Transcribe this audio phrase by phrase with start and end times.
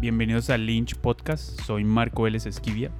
[0.00, 2.90] bienvenidos al Lynch Podcast, soy Marco Vélez Esquivia.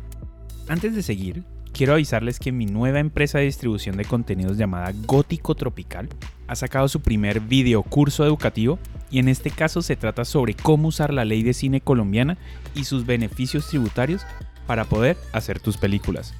[0.68, 5.54] Antes de seguir, quiero avisarles que mi nueva empresa de distribución de contenidos llamada Gótico
[5.54, 6.08] Tropical
[6.48, 8.80] ha sacado su primer video curso educativo
[9.11, 12.37] y en este caso se trata sobre cómo usar la ley de cine colombiana
[12.74, 14.26] y sus beneficios tributarios
[14.67, 16.34] para poder hacer tus películas.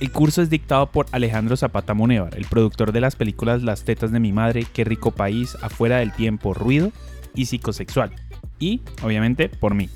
[0.00, 4.10] El curso es dictado por Alejandro Zapata Monevar, el productor de las películas Las tetas
[4.10, 6.90] de mi madre, Qué rico país, Afuera del tiempo, Ruido
[7.34, 8.10] y Psicosexual.
[8.58, 9.88] Y, obviamente, por mí.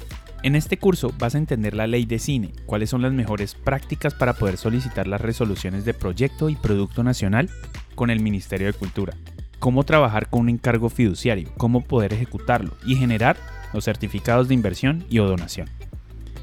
[0.43, 4.15] En este curso vas a entender la ley de cine, cuáles son las mejores prácticas
[4.15, 7.49] para poder solicitar las resoluciones de proyecto y producto nacional
[7.95, 9.17] con el Ministerio de Cultura,
[9.59, 13.39] cómo trabajar con un encargo fiduciario, cómo poder ejecutarlo y generar
[13.73, 15.69] los certificados de inversión y o donación.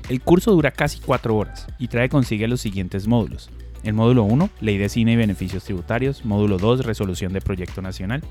[0.10, 3.52] El curso dura casi 4 horas y trae consigo los siguientes módulos.
[3.84, 6.26] El módulo 1, Ley de Cine y Beneficios Tributarios.
[6.26, 8.22] Módulo 2, Resolución de Proyecto Nacional.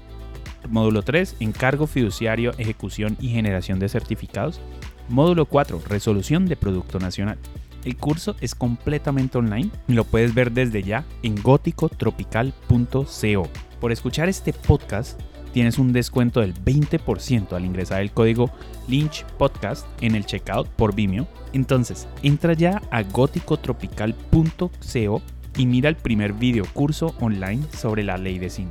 [0.68, 4.60] Módulo 3, Encargo Fiduciario, Ejecución y Generación de Certificados.
[5.08, 7.38] Módulo 4, Resolución de Producto Nacional.
[7.84, 13.48] El curso es completamente online y lo puedes ver desde ya en góticotropical.co.
[13.80, 15.18] Por escuchar este podcast
[15.52, 18.50] tienes un descuento del 20% al ingresar el código
[18.88, 21.26] Lynch Podcast en el checkout por Vimeo.
[21.52, 25.22] Entonces, entra ya a góticotropical.co
[25.56, 28.70] y mira el primer video curso online sobre la ley de cine.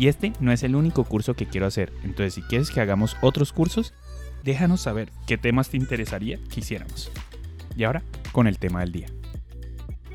[0.00, 3.18] Y este no es el único curso que quiero hacer, entonces si quieres que hagamos
[3.20, 3.92] otros cursos,
[4.42, 7.12] déjanos saber qué temas te interesaría que hiciéramos.
[7.76, 9.08] Y ahora, con el tema del día.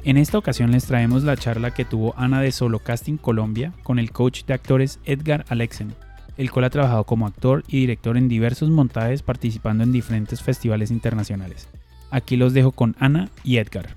[0.03, 3.99] En esta ocasión les traemos la charla que tuvo Ana de Solo Casting Colombia con
[3.99, 5.93] el coach de actores Edgar Alexen,
[6.35, 10.89] el cual ha trabajado como actor y director en diversos montajes participando en diferentes festivales
[10.89, 11.69] internacionales.
[12.09, 13.89] Aquí los dejo con Ana y Edgar.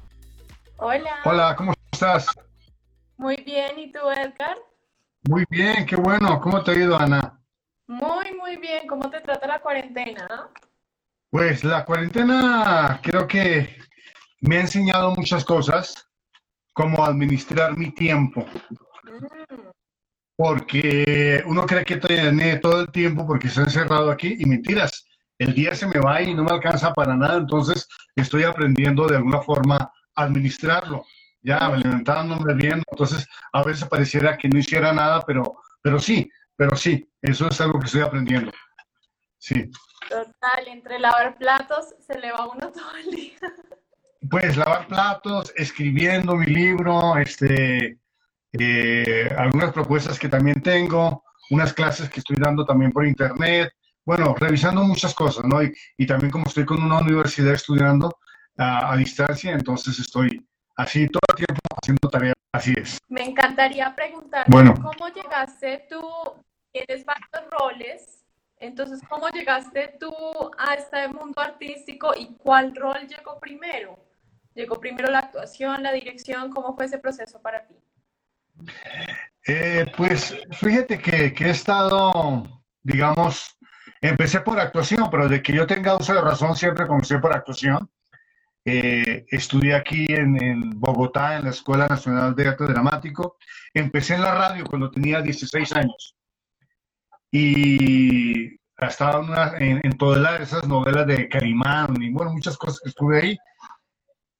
[0.77, 1.17] Hola.
[1.25, 2.27] Hola, ¿cómo estás?
[3.17, 4.59] Muy bien, ¿y tú, Edgar?
[5.23, 6.41] Muy bien, qué bueno.
[6.41, 7.41] ¿Cómo te ha ido, Ana?
[7.87, 8.87] Muy, muy bien.
[8.87, 10.51] ¿Cómo te trata la cuarentena?
[11.31, 13.77] Pues la cuarentena creo que
[14.41, 16.09] me ha enseñado muchas cosas,
[16.73, 18.47] como administrar mi tiempo,
[19.09, 19.71] Mm,
[20.37, 25.05] porque uno cree que tiene todo el tiempo porque está encerrado aquí y mentiras,
[25.39, 29.17] el día se me va y no me alcanza para nada, entonces estoy aprendiendo de
[29.17, 31.05] alguna forma a administrarlo,
[31.43, 36.77] ya alimentándome bien, entonces a veces pareciera que no hiciera nada, pero, pero sí, pero
[36.77, 38.53] sí, eso es algo que estoy aprendiendo.
[39.39, 39.71] Sí.
[40.09, 43.39] total, entre lavar platos se le va uno todo el día.
[44.29, 47.99] Pues lavar platos, escribiendo mi libro, este,
[48.53, 53.71] eh, algunas propuestas que también tengo, unas clases que estoy dando también por internet,
[54.05, 55.63] bueno, revisando muchas cosas, ¿no?
[55.63, 58.19] Y, y también como estoy con una universidad estudiando
[58.57, 60.48] a, a distancia, entonces estoy
[60.79, 62.99] así todo el tiempo haciendo tareas, así es.
[63.09, 64.75] Me encantaría preguntarte Bueno.
[64.75, 66.01] cómo llegaste tú,
[66.73, 68.25] tienes varios roles,
[68.59, 70.13] entonces cómo llegaste tú
[70.57, 73.99] a este mundo artístico y cuál rol llegó primero?
[74.55, 76.51] ¿Llegó primero la actuación, la dirección?
[76.51, 77.77] ¿Cómo fue ese proceso para ti?
[79.47, 82.45] Eh, pues fíjate que, que he estado,
[82.83, 83.57] digamos,
[84.01, 87.89] empecé por actuación, pero de que yo tenga uso de razón siempre comencé por actuación.
[88.71, 93.37] Eh, estudié aquí en, en Bogotá, en la Escuela Nacional de Arte Dramático.
[93.73, 96.15] Empecé en la radio cuando tenía 16 años.
[97.31, 102.81] Y estaba en, una- en, en todas esas novelas de Carimán y bueno, muchas cosas
[102.85, 103.39] estuve ahí.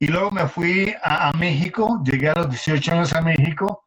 [0.01, 3.85] Y luego me fui a, a México, llegué a los 18 años a México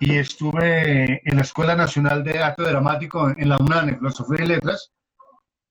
[0.00, 4.48] y estuve en la Escuela Nacional de Arte Dramático en la UNAM, en Filosofía y
[4.48, 4.92] Letras,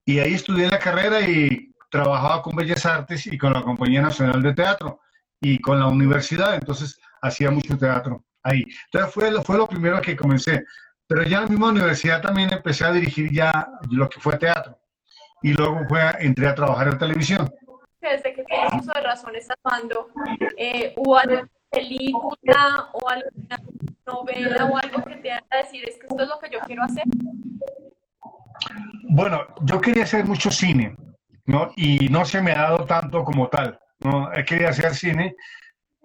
[0.05, 4.41] y ahí estudié la carrera y trabajaba con Bellas Artes y con la Compañía Nacional
[4.41, 5.01] de Teatro
[5.39, 8.63] y con la universidad, entonces hacía mucho teatro ahí.
[8.85, 10.63] Entonces fue, lo- fue lo primero que comencé,
[11.05, 14.79] pero ya en la misma universidad también empecé a dirigir ya lo que fue teatro
[15.43, 17.51] y luego fue, entré a trabajar en televisión.
[17.99, 20.07] Desde que tienes uso de razón estás actuando,
[20.57, 23.57] eh, ¿hubo alguna película o alguna
[24.07, 26.83] novela o algo que te haga decir es que esto es lo que yo quiero
[26.83, 27.03] hacer?
[29.09, 30.95] Bueno, yo quería hacer mucho cine,
[31.51, 31.71] ¿no?
[31.75, 34.31] Y no se me ha dado tanto como tal, ¿no?
[34.33, 35.35] He querido hacer cine,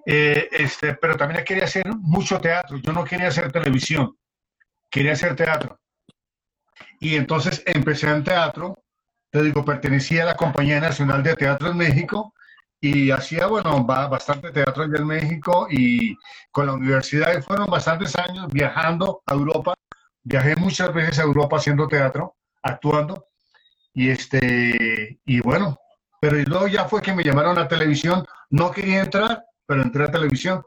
[0.06, 2.78] eh, este, pero también quería hacer mucho teatro.
[2.78, 4.16] Yo no quería hacer televisión,
[4.90, 5.80] quería hacer teatro.
[7.00, 8.74] Y entonces empecé en teatro,
[9.30, 12.34] te digo, pertenecía a la Compañía Nacional de Teatro en México
[12.80, 16.16] y hacía, bueno, ba- bastante teatro allá en México y
[16.50, 19.74] con la universidad fueron bastantes años viajando a Europa.
[20.22, 23.26] Viajé muchas veces a Europa haciendo teatro, actuando
[23.96, 25.78] y este, y bueno,
[26.20, 30.04] pero y luego ya fue que me llamaron a televisión, no quería entrar, pero entré
[30.04, 30.62] a televisión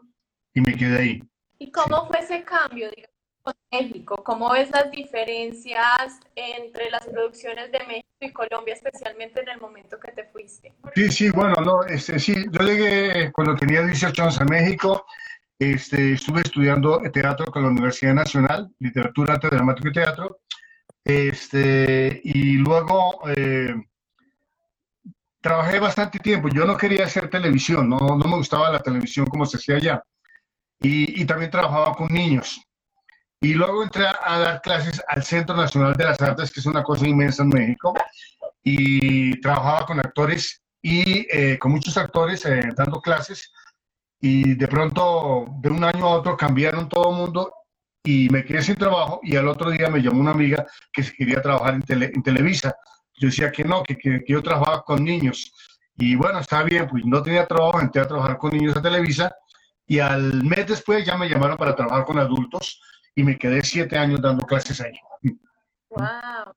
[0.52, 1.24] y me quedé ahí.
[1.60, 2.90] ¿Y cómo fue ese cambio?
[2.90, 4.24] digamos, con México?
[4.26, 10.00] ¿Cómo ves las diferencias entre las producciones de México y Colombia, especialmente en el momento
[10.00, 10.74] que te fuiste?
[10.96, 15.06] Sí, sí, bueno, no, este, sí, yo llegué cuando tenía 18 años a México,
[15.60, 20.40] este, estuve estudiando teatro con la Universidad Nacional, literatura, arte dramático y teatro,
[21.10, 23.74] este, y luego eh,
[25.42, 26.50] trabajé bastante tiempo.
[26.50, 30.04] Yo no quería hacer televisión, no, no me gustaba la televisión como se hacía allá.
[30.80, 32.62] Y, y también trabajaba con niños.
[33.42, 36.84] Y luego entré a dar clases al Centro Nacional de las Artes, que es una
[36.84, 37.94] cosa inmensa en México,
[38.64, 43.52] y trabajaba con actores y eh, con muchos actores eh, dando clases.
[44.22, 47.54] Y de pronto, de un año a otro, cambiaron todo el mundo
[48.10, 49.20] y me quedé sin trabajo.
[49.22, 52.24] Y al otro día me llamó una amiga que se quería trabajar en, tele, en
[52.24, 52.76] Televisa.
[53.14, 55.54] Yo decía que no, que, que, que, yo trabajaba con niños.
[55.96, 59.36] Y bueno, está bien, pues no tenía trabajo, entré a trabajar con niños a Televisa.
[59.86, 62.82] Y al mes después ya me llamaron para trabajar con adultos
[63.14, 64.98] y me quedé siete años dando clases ahí.
[65.90, 66.54] Wow.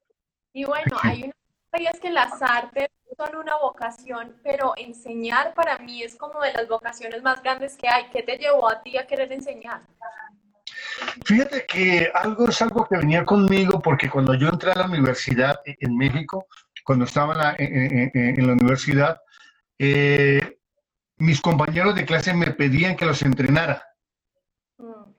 [0.55, 6.03] Y bueno, hay una es que las artes son una vocación, pero enseñar para mí
[6.03, 8.09] es como de las vocaciones más grandes que hay.
[8.11, 9.83] ¿Qué te llevó a ti a querer enseñar?
[11.25, 15.61] Fíjate que algo es algo que venía conmigo porque cuando yo entré a la universidad
[15.65, 16.47] en México,
[16.85, 19.21] cuando estaba en la, en, en, en la universidad,
[19.79, 20.59] eh,
[21.17, 23.83] mis compañeros de clase me pedían que los entrenara.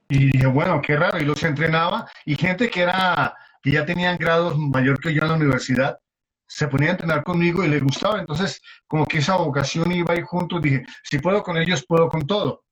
[0.10, 4.18] Y dije, bueno, qué raro, y los entrenaba, y gente que era, que ya tenían
[4.18, 5.98] grados mayor que yo en la universidad,
[6.46, 10.22] se ponía a entrenar conmigo y les gustaba, entonces como que esa vocación iba ahí
[10.22, 12.63] juntos, dije, si puedo con ellos, puedo con todo.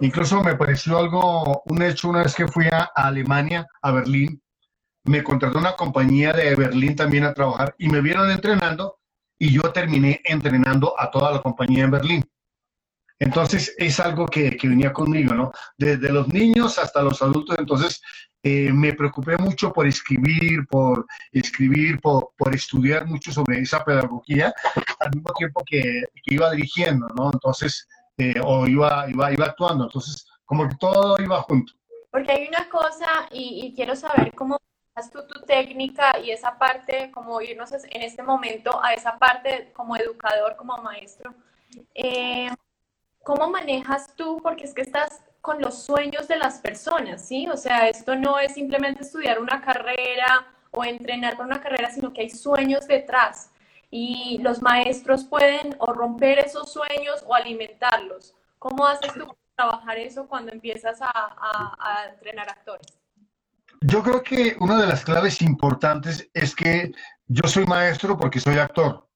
[0.00, 4.42] Incluso me pareció algo, un hecho una vez que fui a, Alemania, a Berlín,
[5.04, 8.98] me contrató una compañía de Berlín también a trabajar y me vieron entrenando
[9.38, 12.24] y yo terminé entrenando a toda la compañía en Berlín.
[13.18, 15.50] Entonces es algo que, que, venía conmigo, ¿no?
[15.78, 17.56] Desde los niños hasta los adultos.
[17.58, 18.02] Entonces
[18.42, 24.52] eh, me preocupé mucho por escribir, por escribir, por, por, estudiar mucho sobre esa pedagogía,
[25.00, 27.30] al mismo tiempo que iba dirigiendo, ¿no?
[27.32, 29.84] Entonces, eh, o iba, iba, iba actuando.
[29.84, 31.72] Entonces, como que todo iba junto.
[32.10, 34.58] Porque hay una cosa, y, quiero saber cómo
[35.12, 39.96] tú tu técnica y esa parte, como irnos en este momento a esa parte como
[39.96, 41.34] educador, como maestro.
[41.94, 42.48] Eh,
[43.22, 44.40] ¿cómo manejas tú?
[44.42, 47.48] Porque es que estás con los sueños de las personas, ¿sí?
[47.48, 52.12] O sea, esto no es simplemente estudiar una carrera o entrenar para una carrera, sino
[52.12, 53.50] que hay sueños detrás.
[53.90, 58.34] Y los maestros pueden o romper esos sueños o alimentarlos.
[58.58, 62.98] ¿Cómo haces tú para trabajar eso cuando empiezas a, entrenar actores?
[63.82, 66.92] Yo creo que una de las claves importantes es que
[67.26, 69.08] yo soy maestro porque soy actor.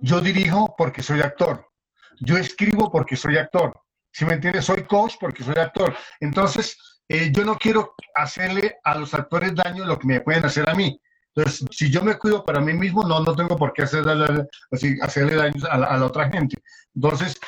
[0.00, 1.70] Yo dirijo porque soy actor.
[2.20, 3.72] Yo escribo porque soy actor.
[4.12, 5.94] Si me entiendes, soy coach porque soy actor.
[6.20, 6.76] Entonces,
[7.08, 10.74] eh, yo no quiero hacerle a los actores daño lo que me pueden hacer a
[10.74, 11.00] mí.
[11.34, 14.46] Entonces, si yo me cuido para mí mismo, no, no tengo por qué hacerle,
[15.02, 16.56] hacerle daño a la, a la otra gente.
[16.94, 17.38] Entonces,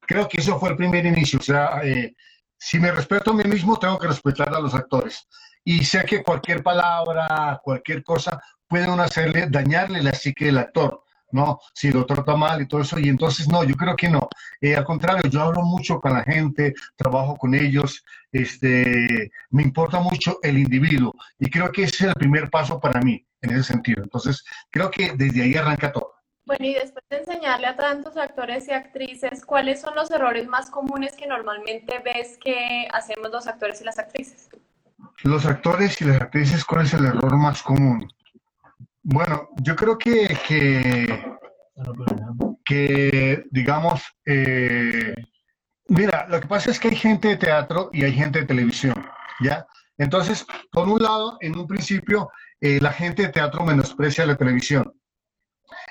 [0.00, 1.38] creo que eso fue el primer inicio.
[1.38, 2.14] O sea, eh,
[2.56, 5.26] si me respeto a mí mismo, tengo que respetar a los actores.
[5.64, 11.03] Y sé que cualquier palabra, cualquier cosa, puede hacerle, dañarle la psique del actor.
[11.34, 11.58] ¿No?
[11.74, 12.98] Si lo trata mal y todo eso.
[12.98, 14.28] Y entonces, no, yo creo que no.
[14.60, 19.98] Eh, al contrario, yo hablo mucho con la gente, trabajo con ellos, este, me importa
[19.98, 21.12] mucho el individuo.
[21.38, 24.02] Y creo que ese es el primer paso para mí, en ese sentido.
[24.02, 26.14] Entonces, creo que desde ahí arranca todo.
[26.46, 30.70] Bueno, y después de enseñarle a tantos actores y actrices, ¿cuáles son los errores más
[30.70, 34.50] comunes que normalmente ves que hacemos los actores y las actrices?
[35.22, 38.06] Los actores y las actrices, ¿cuál es el error más común?
[39.06, 40.34] Bueno, yo creo que,
[42.64, 45.14] que, digamos, eh,
[45.88, 48.94] mira, lo que pasa es que hay gente de teatro y hay gente de televisión,
[49.40, 49.66] ¿ya?
[49.98, 52.30] Entonces, por un lado, en un principio,
[52.62, 54.90] eh, la gente de teatro menosprecia la televisión.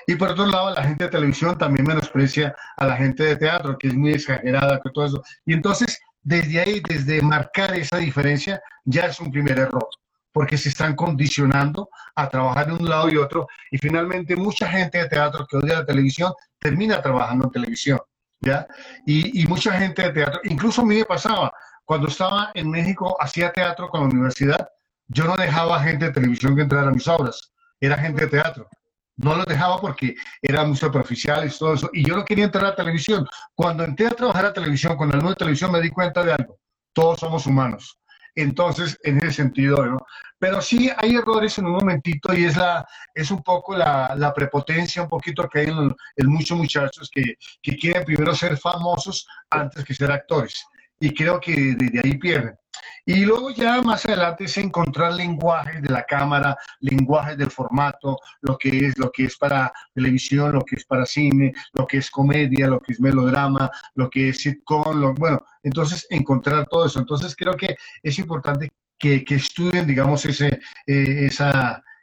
[0.08, 3.78] Y por otro lado, la gente de televisión también menosprecia a la gente de teatro,
[3.78, 5.22] que es muy exagerada, que todo eso.
[5.46, 9.88] Y entonces, desde ahí, desde marcar esa diferencia, ya es un primer error
[10.34, 13.46] porque se están condicionando a trabajar de un lado y otro.
[13.70, 18.00] Y finalmente mucha gente de teatro que odia la televisión termina trabajando en televisión.
[18.40, 18.66] ¿ya?
[19.06, 21.52] Y, y mucha gente de teatro, incluso a mí me pasaba,
[21.84, 24.68] cuando estaba en México, hacía teatro con la universidad,
[25.06, 28.68] yo no dejaba gente de televisión que entrara a mis obras, era gente de teatro.
[29.16, 31.90] No lo dejaba porque era muy superficial y todo eso.
[31.92, 33.24] Y yo no quería entrar a la televisión.
[33.54, 36.58] Cuando entré a trabajar a televisión, con mundo de televisión, me di cuenta de algo.
[36.92, 38.00] Todos somos humanos.
[38.34, 39.98] Entonces, en ese sentido, ¿no?
[40.38, 44.34] Pero sí hay errores en un momentito y es, la, es un poco la, la
[44.34, 49.26] prepotencia, un poquito que hay en, en muchos muchachos que, que, quieren primero ser famosos
[49.50, 50.66] antes que ser actores.
[51.00, 52.54] Y creo que desde ahí pierden.
[53.04, 58.56] Y luego ya más adelante es encontrar lenguajes de la cámara, lenguajes del formato, lo
[58.56, 62.10] que es, lo que es para televisión, lo que es para cine, lo que es
[62.10, 66.98] comedia, lo que es melodrama, lo que es sitcom, bueno, entonces encontrar todo eso.
[66.98, 71.28] Entonces creo que es importante que, que estudien, digamos, ese, eh,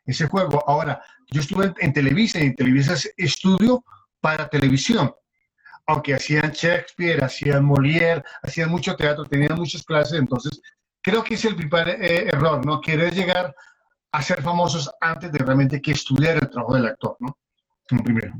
[0.06, 0.64] ese juego.
[0.68, 3.84] Ahora, yo estuve en, Televisa y en Televisa estudio
[4.20, 5.12] para televisión.
[5.88, 10.62] Aunque hacían Shakespeare, hacían Molière, hacían mucho teatro, tenían muchas clases, entonces
[11.02, 12.80] creo que es el primer eh, error, ¿no?
[12.80, 13.56] Querer llegar
[14.12, 17.38] a ser famosos antes de realmente que estudiar el trabajo del actor, ¿no?
[17.88, 18.34] Primero.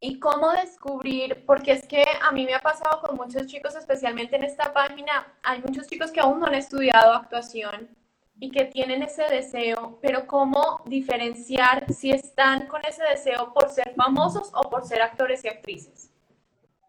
[0.00, 1.44] ¿Y cómo descubrir?
[1.46, 5.26] Porque es que a mí me ha pasado con muchos chicos, especialmente en esta página,
[5.42, 7.88] hay muchos chicos que aún no han estudiado actuación
[8.38, 13.94] y que tienen ese deseo, pero ¿cómo diferenciar si están con ese deseo por ser
[13.96, 16.07] famosos o por ser actores y actrices?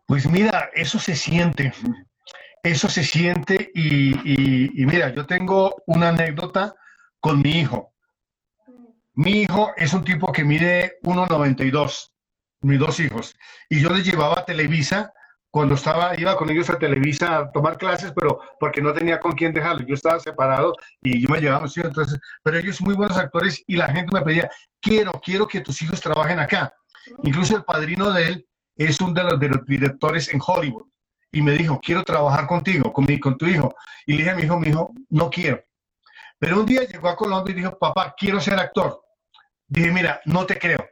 [0.09, 1.71] Pues mira, eso se siente,
[2.63, 6.73] eso se siente y, mira, yo tengo una anécdota
[7.19, 7.93] con mi hijo.
[9.13, 12.09] Mi hijo es un tipo que mide 1,92,
[12.61, 13.35] mis dos hijos,
[13.69, 15.13] y yo les llevaba a Televisa
[15.51, 19.33] cuando estaba, iba con ellos a Televisa a tomar clases, pero porque no tenía con
[19.33, 19.85] quién dejarlo.
[19.85, 20.73] Yo estaba separado
[21.03, 24.23] y yo me llevaba a entonces, pero ellos muy buenos actores y la gente me
[24.23, 24.49] pedía,
[24.81, 26.73] quiero, quiero que tus hijos trabajen acá.
[27.21, 28.48] Incluso el padrino de él
[28.85, 30.87] es uno de los, directores en Hollywood
[31.31, 33.75] y me dijo, quiero trabajar contigo, con, mi, con tu hijo.
[34.05, 35.63] Y le dije a mi hijo, mi hijo, no quiero.
[36.39, 39.03] Pero un día llegó a Colombia y dijo, papá, quiero ser actor.
[39.67, 40.87] Dije, mira, no te creo.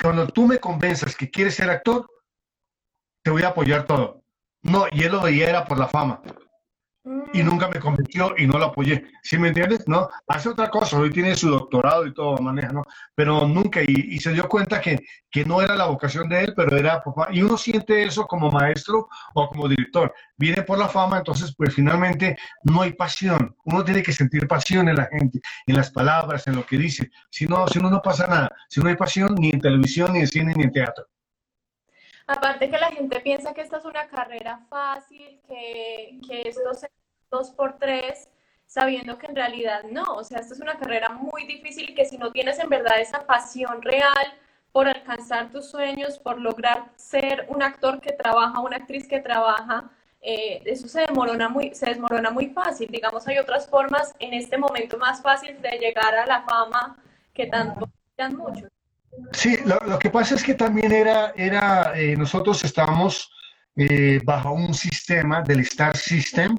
[0.00, 2.08] Cuando tú me convenzas que quieres ser actor,
[3.22, 4.22] te voy a apoyar todo.
[4.62, 6.22] No, y él lo veía era por la fama.
[7.04, 7.46] Y mm.
[7.46, 9.04] nunca me convenció y no lo apoyé.
[9.22, 9.88] ¿Sí me entiendes?
[9.88, 12.84] No, hace otra cosa, hoy tiene su doctorado y todo, maneja, ¿no?
[13.16, 16.76] Pero nunca, y, se dio cuenta que, que, no era la vocación de él, pero
[16.76, 17.28] era papá.
[17.32, 20.14] Y uno siente eso como maestro o como director.
[20.36, 23.56] Viene por la fama, entonces, pues finalmente no hay pasión.
[23.64, 27.10] Uno tiene que sentir pasión en la gente, en las palabras, en lo que dice.
[27.30, 28.48] Si no, si no, no pasa nada.
[28.68, 31.04] Si no hay pasión, ni en televisión, ni en cine, ni en teatro.
[32.26, 36.86] Aparte que la gente piensa que esta es una carrera fácil, que, que esto es
[37.30, 38.28] dos por tres,
[38.66, 40.14] sabiendo que en realidad no.
[40.14, 43.26] O sea, esta es una carrera muy difícil que si no tienes en verdad esa
[43.26, 44.34] pasión real
[44.72, 49.90] por alcanzar tus sueños, por lograr ser un actor que trabaja, una actriz que trabaja,
[50.22, 52.88] eh, eso se desmorona, muy, se desmorona muy fácil.
[52.90, 56.96] Digamos, hay otras formas en este momento más fácil de llegar a la fama
[57.34, 57.90] que tanto
[58.30, 58.70] muchos.
[59.32, 63.30] Sí, lo, que pasa es que también era, era eh, nosotros estábamos
[63.76, 66.56] eh, bajo un sistema del Star System,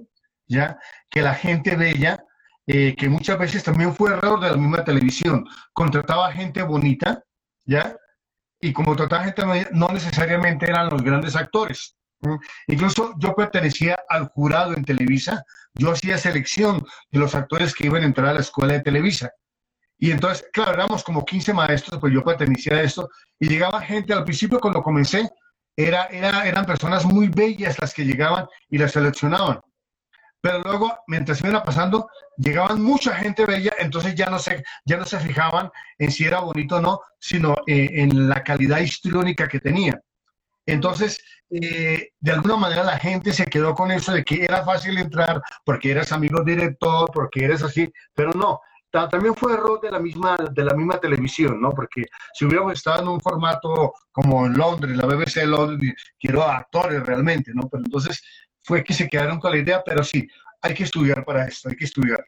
[0.47, 0.77] ¿ya?
[1.09, 2.23] Que la gente veía,
[2.67, 7.23] eh, que muchas veces también fue error de la misma televisión, contrataba gente bonita,
[7.65, 7.95] ¿ya?
[8.61, 11.95] Y como trataba gente bonita, no necesariamente eran los grandes actores.
[12.67, 15.43] Incluso yo pertenecía al jurado en Televisa,
[15.73, 19.31] yo hacía selección de los actores que iban a entrar a la escuela de Televisa.
[20.03, 24.11] Y entonces, claro, éramos como 15 maestros, pues yo pertenecía a esto, y llegaba gente,
[24.11, 25.29] al principio cuando comencé,
[25.77, 29.61] era, era, eran personas muy bellas las que llegaban y las seleccionaban.
[30.41, 35.05] Pero luego, mientras iban pasando, llegaban mucha gente bella, entonces ya no se, ya no
[35.05, 39.61] se fijaban en si era bonito o no, sino eh, en la calidad histriónica que
[39.61, 40.01] tenía.
[40.65, 41.17] Entonces,
[41.49, 45.41] eh, de alguna manera la gente se quedó con eso de que era fácil entrar
[45.63, 48.59] porque eras amigo director, porque eres así, pero no,
[48.93, 51.71] también fue error de la misma de la misma televisión, ¿no?
[51.71, 56.43] Porque si hubiéramos estado en un formato como en Londres, la BBC de Londres, quiero
[56.43, 57.67] actores realmente, ¿no?
[57.69, 58.23] Pero entonces
[58.61, 60.27] fue que se quedaron con la idea, pero sí,
[60.61, 62.23] hay que estudiar para esto, hay que estudiar.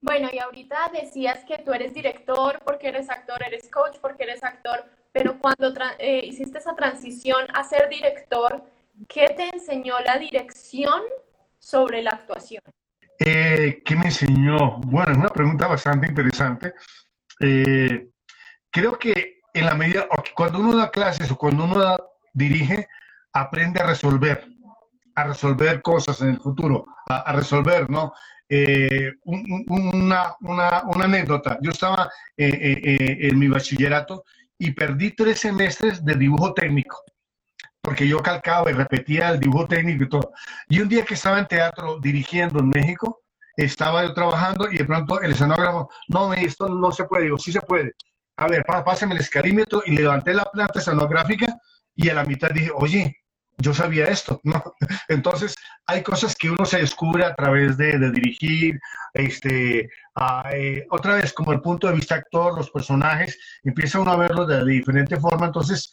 [0.00, 4.44] Bueno, y ahorita decías que tú eres director porque eres actor, eres coach porque eres
[4.44, 8.62] actor, pero cuando eh, hiciste esa transición a ser director,
[9.08, 11.02] ¿qué te enseñó la dirección
[11.58, 12.62] sobre la actuación?
[13.22, 14.78] Eh, ¿Qué me enseñó?
[14.78, 16.72] Bueno, es una pregunta bastante interesante.
[17.38, 18.08] Eh,
[18.70, 21.98] creo que en la medida, cuando uno da clases o cuando uno
[22.32, 22.88] dirige,
[23.34, 24.48] aprende a resolver,
[25.14, 28.14] a resolver cosas en el futuro, a, resolver, ¿no?
[28.48, 31.58] Eh, una, una, una, anécdota.
[31.60, 34.24] Yo estaba en mi bachillerato
[34.56, 37.04] y perdí tres semestres de dibujo técnico
[37.82, 40.32] porque yo calcaba y repetía el dibujo técnico y todo.
[40.68, 43.22] Y un día que estaba en teatro dirigiendo en México,
[43.56, 47.52] estaba yo trabajando y de pronto el escenógrafo, no, esto no se puede, digo, sí
[47.52, 47.92] se puede.
[48.36, 51.56] A ver, pásame el escarímetro y levanté la planta escenográfica
[51.94, 53.16] y a la mitad dije, oye,
[53.58, 54.62] yo sabía esto, ¿no?
[55.08, 55.54] Entonces,
[55.86, 58.78] hay cosas que uno se descubre a través de, dirigir,
[59.12, 59.88] este,
[60.52, 64.46] eh, otra vez, como el punto de vista actor, los personajes, empieza uno a verlos
[64.48, 65.90] de, de diferente forma, entonces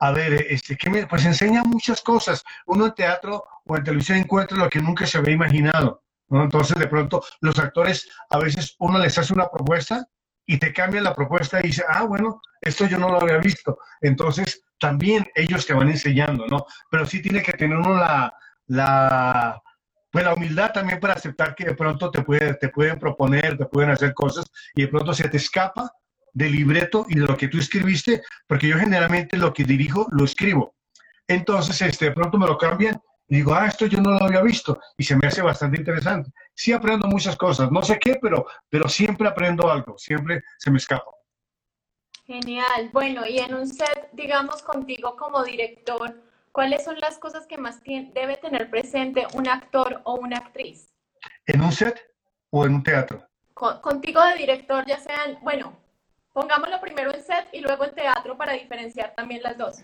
[0.00, 2.42] a ver, este, que me, pues enseña muchas cosas.
[2.66, 6.02] Uno en teatro o en televisión encuentra lo que nunca se había imaginado.
[6.30, 10.06] Entonces, de pronto, los actores, a veces uno les hace una propuesta
[10.46, 13.78] y te cambian la propuesta y dice, ah, bueno, esto yo no lo había visto.
[14.00, 16.64] Entonces, también ellos te van enseñando, ¿no?
[16.90, 18.32] Pero sí tiene que tener uno la,
[18.68, 19.62] la,
[20.10, 23.66] pues la humildad también para aceptar que de pronto te, puede, te pueden proponer, te
[23.66, 25.92] pueden hacer cosas y de pronto se te escapa
[26.32, 30.24] del libreto y de lo que tú escribiste, porque yo generalmente lo que dirijo lo
[30.24, 30.74] escribo.
[31.26, 34.42] Entonces, este, de pronto me lo cambian y digo, ah, esto yo no lo había
[34.42, 36.30] visto y se me hace bastante interesante.
[36.54, 40.78] Sí aprendo muchas cosas, no sé qué, pero, pero siempre aprendo algo, siempre se me
[40.78, 41.10] escapa.
[42.26, 42.90] Genial.
[42.92, 46.20] Bueno, y en un set, digamos, contigo como director,
[46.52, 50.92] ¿cuáles son las cosas que más debe tener presente un actor o una actriz?
[51.46, 52.00] ¿En un set
[52.50, 53.26] o en un teatro?
[53.54, 55.76] contigo de director, ya sean, bueno,
[56.32, 59.82] pongámoslo primero en set y luego en teatro para diferenciar también las dos.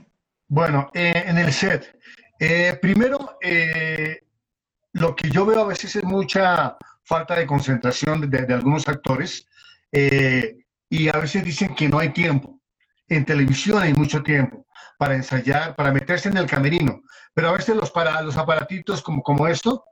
[0.49, 1.99] Bueno, eh, en el set.
[2.39, 4.23] Eh, primero, eh,
[4.93, 9.47] lo que yo veo a veces es mucha falta de concentración de, algunos actores
[9.93, 12.61] y a veces dicen que no hay tiempo.
[13.09, 14.67] En televisión hay mucho tiempo
[14.99, 19.23] para ensayar, para meterse en el camerino, pero a veces los, para, los aparatitos como,
[19.23, 19.85] como esto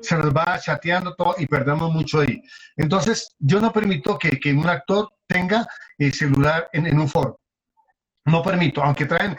[0.00, 2.42] se nos va chateando todo y perdemos mucho ahí.
[2.76, 5.66] Entonces, yo no permito que, que un actor tenga
[5.98, 7.40] el celular en, en, un foro.
[8.24, 9.36] No permito, aunque traen,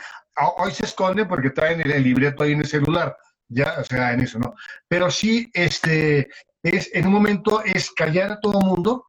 [0.57, 4.13] hoy se esconde porque traen el, el, libreto ahí en el celular, ya, o sea,
[4.13, 4.53] en eso, ¿no?
[4.87, 6.29] Pero sí, este,
[6.63, 9.07] es, en un momento es callar a todo el mundo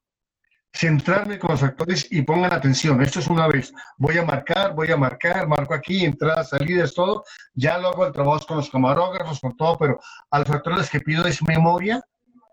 [0.72, 3.00] centrarme con los actores y pongan atención.
[3.02, 3.72] Esto es una vez.
[3.96, 7.24] Voy a marcar, voy a marcar, marco aquí, entradas, salidas, todo.
[7.54, 11.00] Ya lo hago el trabajo con los camarógrafos, con todo, pero a los actores que
[11.00, 12.02] pido es memoria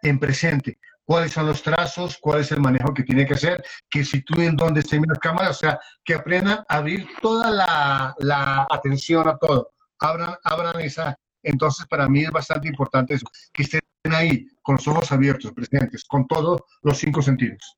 [0.02, 0.80] en presente.
[1.06, 2.18] ¿Cuáles son los trazos?
[2.20, 3.64] ¿Cuál es el manejo que tiene que hacer?
[3.90, 8.66] Que sitúen dónde estén las cámaras, o sea, que aprendan a abrir toda la, la
[8.70, 9.72] atención a todo.
[10.00, 11.18] Abran, abran esa.
[11.42, 13.82] Entonces, para mí es bastante importante eso, que estén
[14.14, 17.78] ahí con los ojos abiertos, presentes, con todos los cinco sentidos.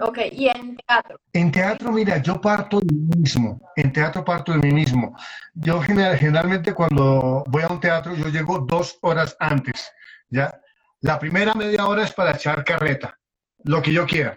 [0.00, 1.20] Ok, ¿y en teatro?
[1.32, 3.60] En teatro, mira, yo parto de mí mismo.
[3.76, 5.16] En teatro parto de mí mismo.
[5.54, 9.92] Yo generalmente cuando voy a un teatro, yo llego dos horas antes,
[10.28, 10.52] ¿ya?
[11.00, 13.18] La primera media hora es para echar carreta,
[13.64, 14.36] lo que yo quiera.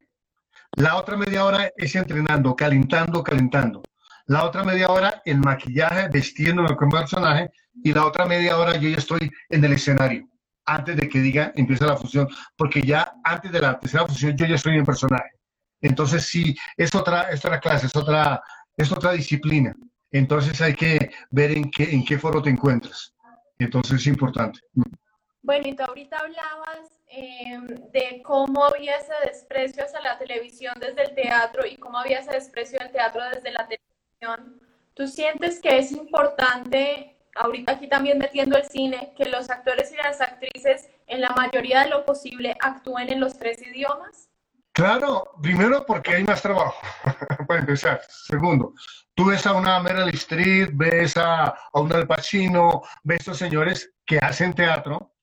[0.76, 3.82] La otra media hora es entrenando, calentando, calentando.
[4.26, 7.50] La otra media hora el maquillaje, vestiéndome como personaje.
[7.84, 10.28] Y la otra media hora yo ya estoy en el escenario
[10.68, 14.46] antes de que diga empieza la función, porque ya antes de la tercera función yo
[14.46, 15.32] ya estoy en personaje.
[15.82, 18.42] Entonces sí, es otra, es otra clase, es otra,
[18.76, 19.76] es otra disciplina.
[20.12, 23.14] Entonces hay que ver en qué, en qué foro te encuentras.
[23.60, 24.60] Entonces es importante.
[25.42, 27.58] Bueno, y tú ahorita hablabas eh,
[27.94, 32.32] de cómo había ese desprecio hacia la televisión desde el teatro y cómo había ese
[32.32, 34.62] desprecio del teatro desde la televisión.
[34.94, 39.96] ¿Tú sientes que es importante ahorita aquí también metiendo el cine, que los actores y
[39.96, 44.30] las actrices en la mayoría de lo posible actúen en los tres idiomas?
[44.74, 46.76] Claro, primero porque hay más trabajo,
[47.48, 48.02] para empezar.
[48.08, 48.74] Segundo,
[49.16, 53.38] tú ves a una Meryl Streep, ves a, a una Al Pacino, ves a estos
[53.40, 55.16] señores que hacen teatro,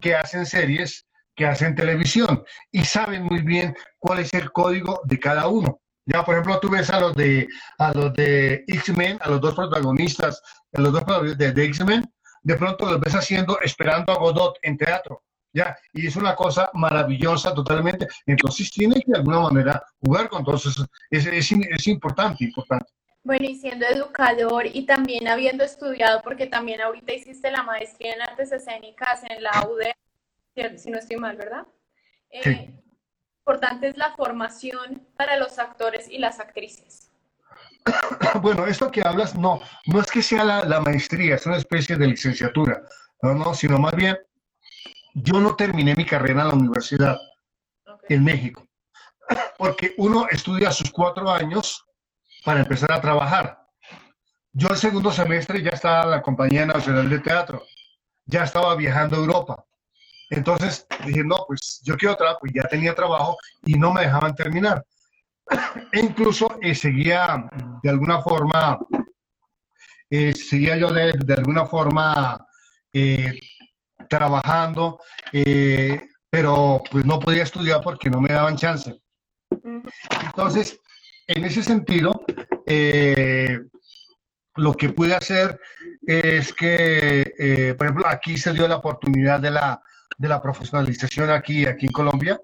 [0.00, 5.20] que hacen series, que hacen televisión y saben muy bien cuál es el código de
[5.20, 5.80] cada uno.
[6.08, 9.54] Ya, por ejemplo, tú ves a los de, a los de X-Men, a los dos
[9.54, 10.42] protagonistas,
[10.72, 12.10] a los dos protagonistas de, X-Men,
[12.42, 15.22] de pronto los ves haciendo Esperando a Godot en teatro.
[15.52, 18.06] Ya, y es una cosa maravillosa totalmente.
[18.24, 20.86] Entonces tiene que de alguna manera jugar con todos esos.
[21.10, 22.90] Es, es, es importante, importante.
[23.22, 28.22] Bueno, y siendo educador y también habiendo estudiado, porque también ahorita hiciste la maestría en
[28.22, 31.66] artes escénicas en la UD, si no estoy mal, ¿verdad?
[32.42, 32.70] Sí.
[33.48, 37.10] Importante es la formación para los actores y las actrices?
[38.42, 41.96] Bueno, esto que hablas, no, no es que sea la, la maestría, es una especie
[41.96, 42.82] de licenciatura,
[43.22, 44.18] no, no, sino más bien,
[45.14, 47.18] yo no terminé mi carrera en la universidad
[47.86, 48.18] okay.
[48.18, 48.68] en México,
[49.56, 51.86] porque uno estudia sus cuatro años
[52.44, 53.66] para empezar a trabajar.
[54.52, 57.62] Yo el segundo semestre ya estaba en la Compañía Nacional de Teatro,
[58.26, 59.64] ya estaba viajando a Europa.
[60.30, 64.34] Entonces dije, no, pues yo quiero trabajo, pues ya tenía trabajo y no me dejaban
[64.34, 64.84] terminar.
[65.92, 67.48] E incluso eh, seguía
[67.82, 68.78] de alguna forma,
[70.10, 72.46] eh, seguía yo de, de alguna forma
[72.92, 73.38] eh,
[74.10, 75.00] trabajando,
[76.30, 79.00] pero pues no podía estudiar porque no me daban chance.
[80.26, 80.78] Entonces,
[81.26, 82.24] en ese sentido,
[84.56, 85.58] lo que pude hacer
[86.06, 89.82] es que, por ejemplo, aquí se dio la oportunidad de la
[90.16, 92.40] de la profesionalización aquí, aquí en Colombia.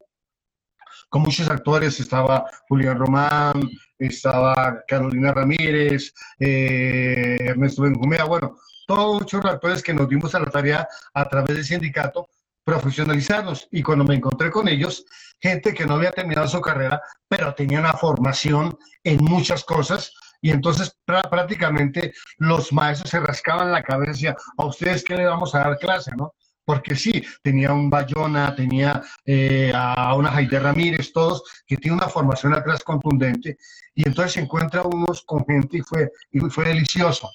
[1.09, 9.45] Con muchos actores, estaba Julián Román, estaba Carolina Ramírez, eh, Ernesto Benjumea, bueno, todos muchos
[9.45, 12.29] actores que nos dimos a la tarea a través del sindicato
[12.65, 13.69] profesionalizarlos.
[13.71, 15.05] Y cuando me encontré con ellos,
[15.41, 20.51] gente que no había terminado su carrera, pero tenía una formación en muchas cosas, y
[20.51, 25.55] entonces prácticamente los maestros se rascaban la cabeza y decían, ¿a ustedes qué le vamos
[25.55, 26.11] a dar clase?
[26.17, 26.35] ¿no?
[26.65, 32.09] Porque sí, tenía un Bayona, tenía eh, a una Jaide Ramírez, todos que tienen una
[32.09, 33.59] formación atrás contundente,
[33.95, 37.31] y entonces se encuentra unos con gente y fue, y fue delicioso.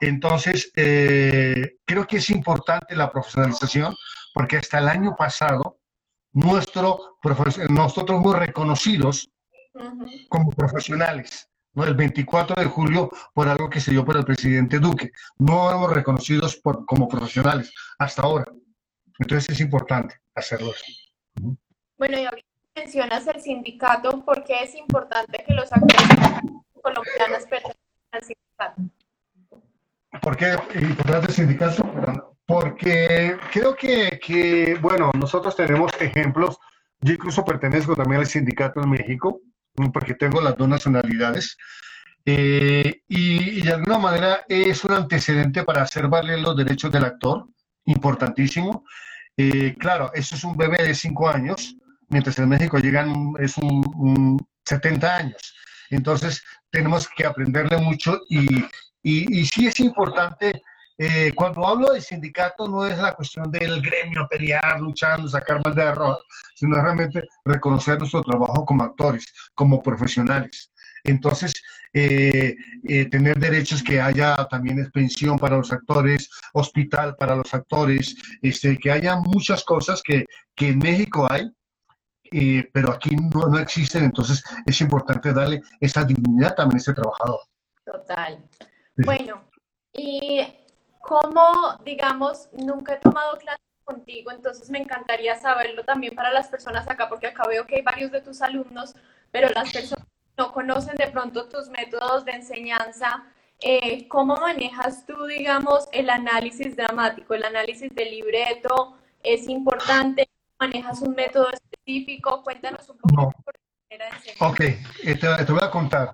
[0.00, 3.94] Entonces, eh, creo que es importante la profesionalización,
[4.32, 5.80] porque hasta el año pasado,
[6.32, 7.18] nuestro,
[7.68, 9.30] nosotros fuimos reconocidos
[10.28, 11.48] como profesionales
[11.84, 15.12] el 24 de julio por algo que se dio por el presidente Duque.
[15.38, 18.46] No hemos reconocidos por, como profesionales hasta ahora.
[19.18, 20.96] Entonces es importante hacerlo así.
[21.96, 26.08] Bueno, y ahorita mencionas el sindicato, ¿por qué es importante que los actores
[26.80, 27.74] colombianos pertenezcan
[28.12, 28.82] al sindicato?
[30.22, 32.36] ¿Por qué es importante el sindicato?
[32.46, 36.58] Porque creo que, que, bueno, nosotros tenemos ejemplos,
[37.00, 39.40] yo incluso pertenezco también al sindicato en México,
[39.92, 41.56] porque tengo las dos nacionalidades.
[42.24, 47.46] Eh, y, de alguna manera es un antecedente para hacer valer los derechos del actor,
[47.86, 48.84] importantísimo.
[49.36, 51.76] Eh, claro, eso es un bebé de 5 años,
[52.08, 55.56] mientras en México llegan, es un, 70 años.
[55.90, 58.58] Entonces, tenemos que aprenderle mucho y,
[59.02, 60.60] y, y sí es importante
[61.00, 65.76] eh, cuando hablo de sindicato no es la cuestión del gremio pelear, luchando, sacar más
[65.76, 66.18] de arroz,
[66.56, 70.72] sino realmente reconocer nuestro trabajo como actores, como profesionales.
[71.04, 71.54] Entonces,
[71.92, 72.56] eh,
[72.88, 78.76] eh, tener derechos que haya también pensión para los actores, hospital para los actores, este,
[78.76, 80.24] que haya muchas cosas que,
[80.56, 81.48] que en México hay,
[82.72, 87.40] pero aquí no, no, existen, entonces es importante darle esa dignidad también a ese trabajador.
[87.86, 88.44] Total.
[88.96, 89.48] Bueno,
[89.94, 90.42] y
[91.08, 96.86] ¿Cómo, digamos, nunca he tomado clases contigo, entonces me encantaría saberlo también para las personas
[96.86, 98.94] acá, porque acá veo que hay varios de tus alumnos,
[99.30, 103.24] pero las personas no conocen de pronto tus métodos de enseñanza.
[103.58, 108.98] Eh, ¿Cómo manejas tú, digamos, el análisis dramático, el análisis del libreto?
[109.22, 110.28] ¿Es importante?
[110.60, 112.42] ¿Manejas un método específico?
[112.42, 113.14] Cuéntanos un poco.
[113.14, 114.46] No.
[114.46, 116.12] Ok, eh, te, te, voy a contar.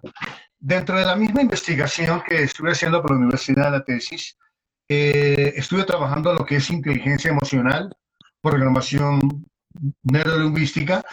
[0.57, 4.39] Dentro de la misma investigación que estuve haciendo por la Universidad la Tesis,
[4.89, 7.95] eh, estuve trabajando lo que es inteligencia emocional,
[8.41, 9.47] programación
[10.03, 11.05] neurolingüística,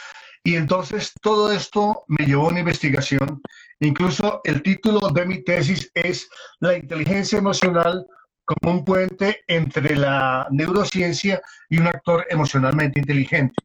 [0.44, 3.42] y entonces todo esto me llevó a una investigación.
[3.80, 6.30] Incluso el título de mi tesis es
[6.60, 8.06] La inteligencia emocional
[8.46, 13.56] como un puente entre la neurociencia y un actor emocionalmente inteligente.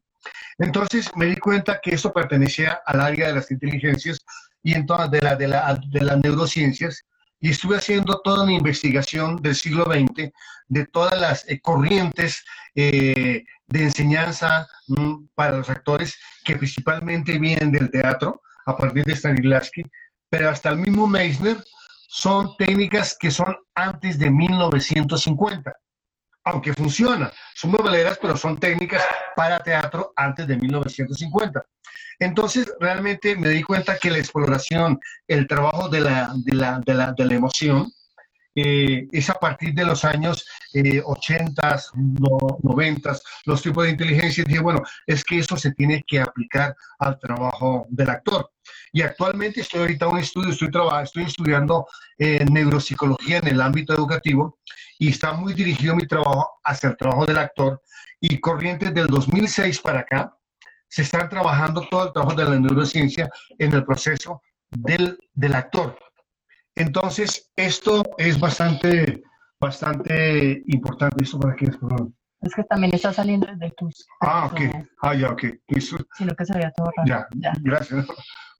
[0.59, 4.19] Entonces me di cuenta que eso pertenecía al área de las inteligencias
[4.63, 7.05] y entonces de, la, de, la, de las neurociencias
[7.39, 10.31] y estuve haciendo toda una investigación del siglo XX
[10.69, 12.43] de todas las eh, corrientes
[12.75, 19.15] eh, de enseñanza mm, para los actores que principalmente vienen del teatro a partir de
[19.15, 19.83] Stanislavski,
[20.29, 21.63] pero hasta el mismo Meissner
[22.07, 25.73] son técnicas que son antes de 1950,
[26.47, 29.03] aunque funcionan, son muy valeras, pero son técnicas
[29.35, 31.65] para teatro antes de 1950.
[32.19, 36.93] Entonces, realmente me di cuenta que la exploración, el trabajo de la, de la, de
[36.93, 37.91] la, de la emoción,
[38.59, 41.79] eh, es a partir de los años eh, 80,
[42.63, 44.43] 90, los tipos de inteligencia.
[44.43, 48.49] Dije, bueno, es que eso se tiene que aplicar al trabajo del actor.
[48.91, 50.71] Y actualmente estoy ahorita en un estudio, estoy,
[51.03, 51.85] estoy estudiando
[52.17, 54.57] eh, neuropsicología en el ámbito educativo
[54.99, 57.81] y está muy dirigido mi trabajo hacia el trabajo del actor.
[58.19, 60.35] Y corrientes del 2006 para acá,
[60.87, 63.29] se están trabajando todo el trabajo de la neurociencia
[63.59, 65.97] en el proceso del, del actor.
[66.75, 69.23] Entonces, esto es bastante,
[69.59, 71.23] bastante importante.
[71.23, 71.77] ¿Esto para qué es,
[72.41, 74.05] Es que también está saliendo desde tus.
[74.21, 74.61] Ah, ok.
[75.01, 75.43] Ah, ya, ok.
[76.17, 77.07] Sino que se veía todo raro.
[77.07, 77.53] Ya, ya.
[77.61, 78.05] gracias.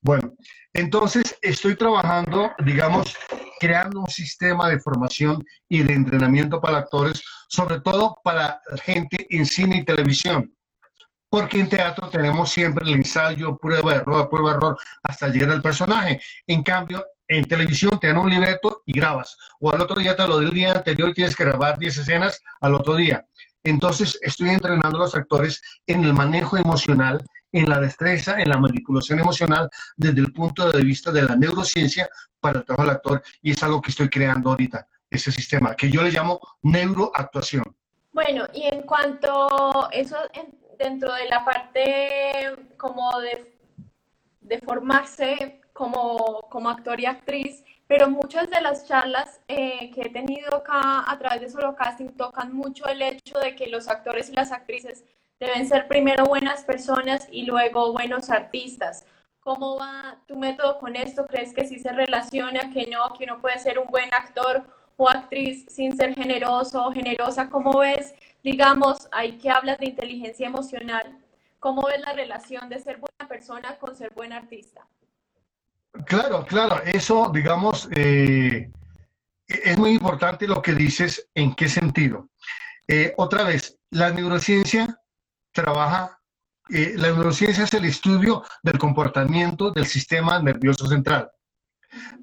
[0.02, 0.34] Bueno,
[0.74, 3.16] entonces estoy trabajando, digamos,
[3.60, 9.46] creando un sistema de formación y de entrenamiento para actores, sobre todo para gente en
[9.46, 10.52] cine y televisión
[11.30, 16.22] porque en teatro tenemos siempre el ensayo, prueba, error, prueba, error, hasta llegar al personaje.
[16.46, 20.28] En cambio, en televisión te dan un libreto y grabas, o al otro día te
[20.28, 23.26] lo del día anterior y tienes que grabar 10 escenas al otro día.
[23.64, 28.58] Entonces, estoy entrenando a los actores en el manejo emocional, en la destreza, en la
[28.58, 33.24] manipulación emocional, desde el punto de vista de la neurociencia para el trabajo del actor,
[33.42, 37.64] y es algo que estoy creando ahorita, ese sistema, que yo le llamo neuroactuación.
[38.12, 40.18] Bueno, y en cuanto eso,
[40.78, 43.58] dentro de la parte como de,
[44.42, 50.10] de formarse como, como actor y actriz, pero muchas de las charlas eh, que he
[50.10, 54.30] tenido acá a través de Solo Casting tocan mucho el hecho de que los actores
[54.30, 55.06] y las actrices
[55.40, 59.06] deben ser primero buenas personas y luego buenos artistas.
[59.40, 61.26] ¿Cómo va tu método con esto?
[61.26, 64.66] ¿Crees que sí se relaciona, que no, que uno puede ser un buen actor
[64.98, 67.50] o actriz sin ser generoso o generosa?
[67.50, 71.18] ¿Cómo ves, digamos, ahí que hablas de inteligencia emocional?
[71.60, 74.86] ¿Cómo ves la relación de ser buena persona con ser buen artista?
[76.06, 78.70] Claro, claro, eso, digamos, eh,
[79.48, 82.28] es muy importante lo que dices, ¿en qué sentido?
[82.88, 85.00] Eh, otra vez, la neurociencia
[85.62, 86.18] trabaja
[86.70, 91.32] eh, la neurociencia es el estudio del comportamiento del sistema nervioso central.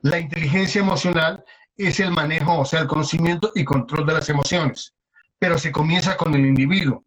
[0.03, 1.43] La inteligencia emocional
[1.77, 4.95] es el manejo, o sea, el conocimiento y control de las emociones,
[5.39, 7.05] pero se comienza con el individuo.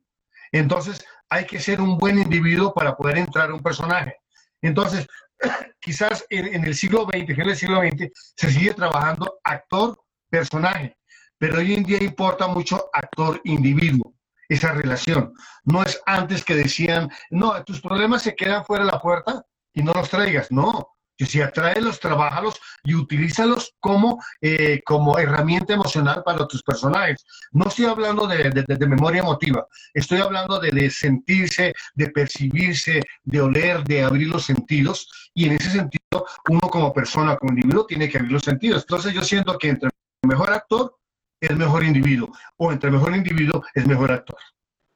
[0.52, 4.16] Entonces, hay que ser un buen individuo para poder entrar a un personaje.
[4.62, 5.06] Entonces,
[5.80, 10.98] quizás en, el siglo XX, en el siglo XX, se sigue trabajando actor-personaje,
[11.38, 14.17] pero hoy en día importa mucho actor-individuo
[14.50, 15.34] esa relación.
[15.64, 19.84] No es antes que decían, no, tus problemas se quedan fuera de la puerta y
[19.84, 20.52] no los traigas.
[20.52, 27.26] No, yo si atráelos, trabájalos y utilízalos como, eh, como herramienta emocional para tus personajes.
[27.52, 33.42] No estoy hablando de, de, memoria emotiva, estoy hablando de, de, sentirse, de percibirse, de
[33.42, 35.10] oler, de abrir los sentidos.
[35.34, 38.84] Y en ese sentido, uno como persona, como individuo, tiene que abrir los sentidos.
[38.84, 39.90] Entonces yo siento que entre
[40.24, 40.98] mejor actor
[41.40, 44.38] es mejor individuo o entre mejor individuo es mejor actor.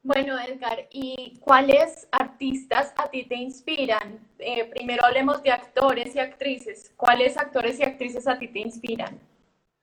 [0.04, 4.19] Bueno, Edgar, ¿y cuáles artistas a ti te inspiran?
[4.39, 6.91] Eh, primero hablemos de actores y actrices.
[6.97, 9.19] ¿Cuáles actores y actrices a ti te inspiran?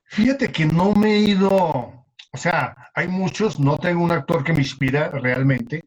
[0.07, 4.53] Fíjate que no me he ido, o sea, hay muchos, no tengo un actor que
[4.53, 5.85] me inspira realmente,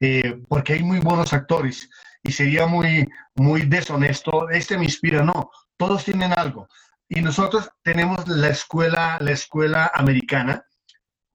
[0.00, 1.88] eh, porque hay muy buenos actores
[2.22, 6.68] y sería muy, muy deshonesto, este me inspira, no, todos tienen algo.
[7.12, 10.64] Y nosotros tenemos la escuela, la escuela americana,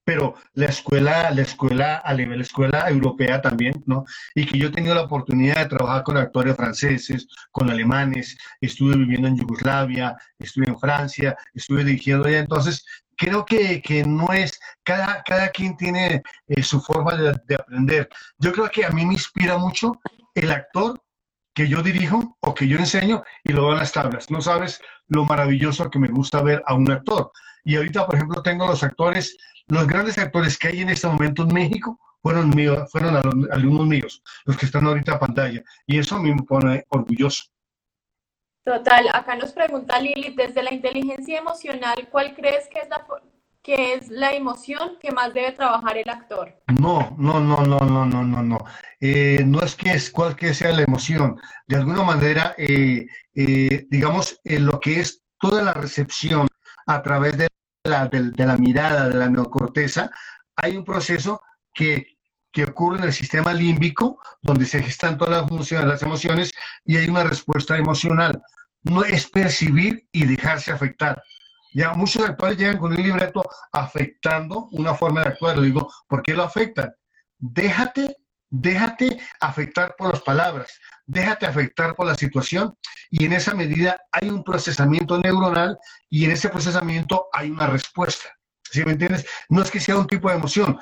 [0.05, 4.05] pero la escuela, la escuela a nivel escuela europea también, ¿no?
[4.33, 8.95] Y que yo he tenido la oportunidad de trabajar con actores franceses, con alemanes, estuve
[8.95, 12.85] viviendo en Yugoslavia, estuve en Francia, estuve dirigiendo allá, entonces
[13.17, 18.07] creo que, que no es, cada, cada quien tiene eh, su forma de, de aprender.
[18.37, 19.99] Yo creo que a mí me inspira mucho
[20.35, 21.01] el actor
[21.55, 24.29] que yo dirijo o que yo enseño y lo veo en las tablas.
[24.29, 27.31] No sabes lo maravilloso que me gusta ver a un actor.
[27.63, 29.37] Y ahorita, por ejemplo, tengo los actores,
[29.67, 33.15] los grandes actores que hay en este momento en México fueron, míos, fueron
[33.51, 35.63] alumnos míos, los que están ahorita a pantalla.
[35.85, 37.43] Y eso me pone orgulloso.
[38.63, 43.05] Total, acá nos pregunta Lili, desde la inteligencia emocional, ¿cuál crees que es la,
[43.65, 46.55] que es la emoción que más debe trabajar el actor.
[46.79, 48.57] No, no, no, no, no, no, no, no.
[48.99, 51.39] Eh, no es que es cuál que sea la emoción.
[51.65, 56.47] De alguna manera, eh, eh, digamos, lo que es toda la recepción
[56.85, 57.47] a través de
[57.85, 60.11] la, de, la mirada, de la neocorteza,
[60.55, 61.41] hay un proceso
[61.73, 62.15] que
[62.51, 66.53] que ocurre en el sistema límbico, donde se gestan todas las funciones, las emociones,
[66.85, 68.41] y hay una respuesta emocional.
[68.81, 71.21] No es percibir y dejarse afectar.
[71.75, 75.59] Ya muchos actores llegan con un libreto afectando una forma de actuar.
[75.59, 76.95] Digo, ¿por qué lo afectan?
[77.37, 78.15] Déjate,
[78.49, 80.71] déjate afectar por las palabras,
[81.05, 82.73] déjate afectar por la situación
[83.11, 85.77] y en esa medida hay un procesamiento neuronal
[86.09, 88.29] y en ese procesamiento hay una respuesta.
[88.71, 89.25] ¿Sí me entiendes?
[89.49, 90.79] No es que sea un tipo de emoción,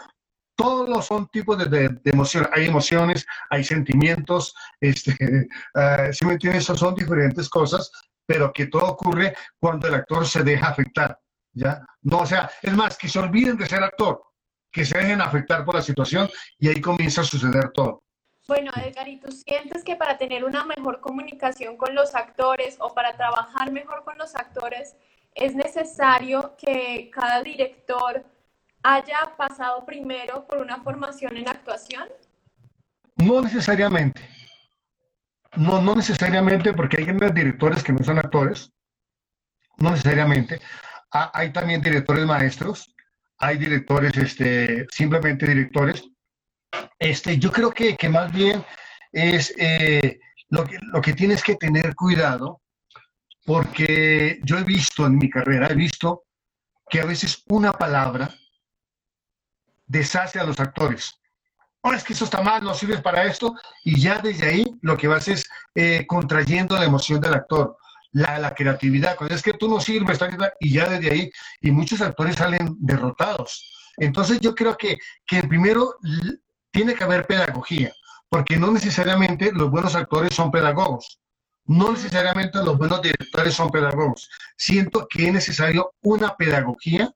[0.55, 2.47] todos son tipos de, de, emoción.
[2.53, 5.17] Hay emociones, hay sentimientos, este,
[5.73, 6.65] uh, ¿sí me entiendes?
[6.65, 7.91] Son diferentes cosas,
[8.25, 11.19] pero que todo ocurre cuando el actor se deja afectar,
[11.51, 11.85] ¿ya?
[12.01, 14.21] No, o sea, es más, que se olviden de ser actor,
[14.71, 18.03] que se dejen afectar por la situación y ahí comienza a suceder todo.
[18.47, 22.93] Bueno, Edgar, ¿y tú sientes que para tener una mejor comunicación con los actores o
[22.93, 24.95] para trabajar mejor con los actores
[25.33, 28.25] es necesario que cada director
[28.83, 32.09] haya pasado primero por una formación en actuación?
[33.15, 34.21] No necesariamente.
[35.55, 38.71] No, no necesariamente, porque hay directores que no son actores,
[39.77, 40.59] no necesariamente.
[41.11, 42.93] hay también directores maestros,
[43.37, 46.03] hay directores, este, simplemente directores.
[46.97, 48.65] Este, yo creo que, que más bien
[49.11, 52.61] es eh, lo, que, lo que tienes que tener cuidado,
[53.45, 56.23] porque yo he visto en mi carrera, he visto
[56.89, 58.33] que a veces una palabra
[59.85, 61.19] deshace a los actores
[61.83, 64.97] ahora es que eso está mal, no sirves para esto, y ya desde ahí lo
[64.97, 67.77] que vas es eh, contrayendo la emoción del actor,
[68.13, 70.19] la, creatividad, cuando es que tú no sirves,
[70.59, 73.93] y ya desde ahí, y muchos actores salen derrotados.
[73.97, 75.95] Entonces yo creo que, que primero
[76.71, 77.91] tiene que haber pedagogía,
[78.29, 81.19] porque no necesariamente los buenos actores son pedagogos.
[81.65, 84.29] No necesariamente los buenos directores son pedagogos.
[84.57, 87.13] Siento que es necesario una pedagogía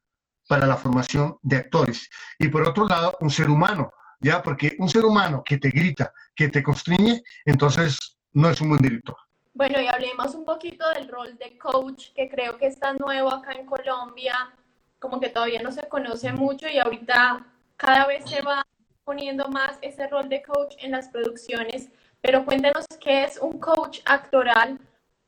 [0.47, 2.10] para la formación de actores.
[2.39, 4.41] Y por otro lado, un ser humano, ¿ya?
[4.41, 7.97] Porque un ser humano que te grita, que te constriñe, entonces
[8.34, 9.15] no es un buen director.
[9.53, 13.53] Bueno, y hablemos un poquito del rol de coach, que creo que está nuevo acá
[13.53, 14.53] en Colombia,
[14.99, 17.43] como que todavía no se conoce mucho y ahorita
[17.75, 18.63] cada vez se va
[19.03, 21.89] poniendo más ese rol de coach en las producciones.
[22.21, 24.80] Pero cuéntanos qué es un coach actoral,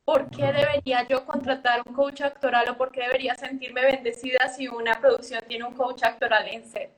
[0.04, 4.68] por qué debería yo contratar un coach actoral o por qué debería sentirme bendecida si
[4.68, 6.96] una producción tiene un coach actoral en set.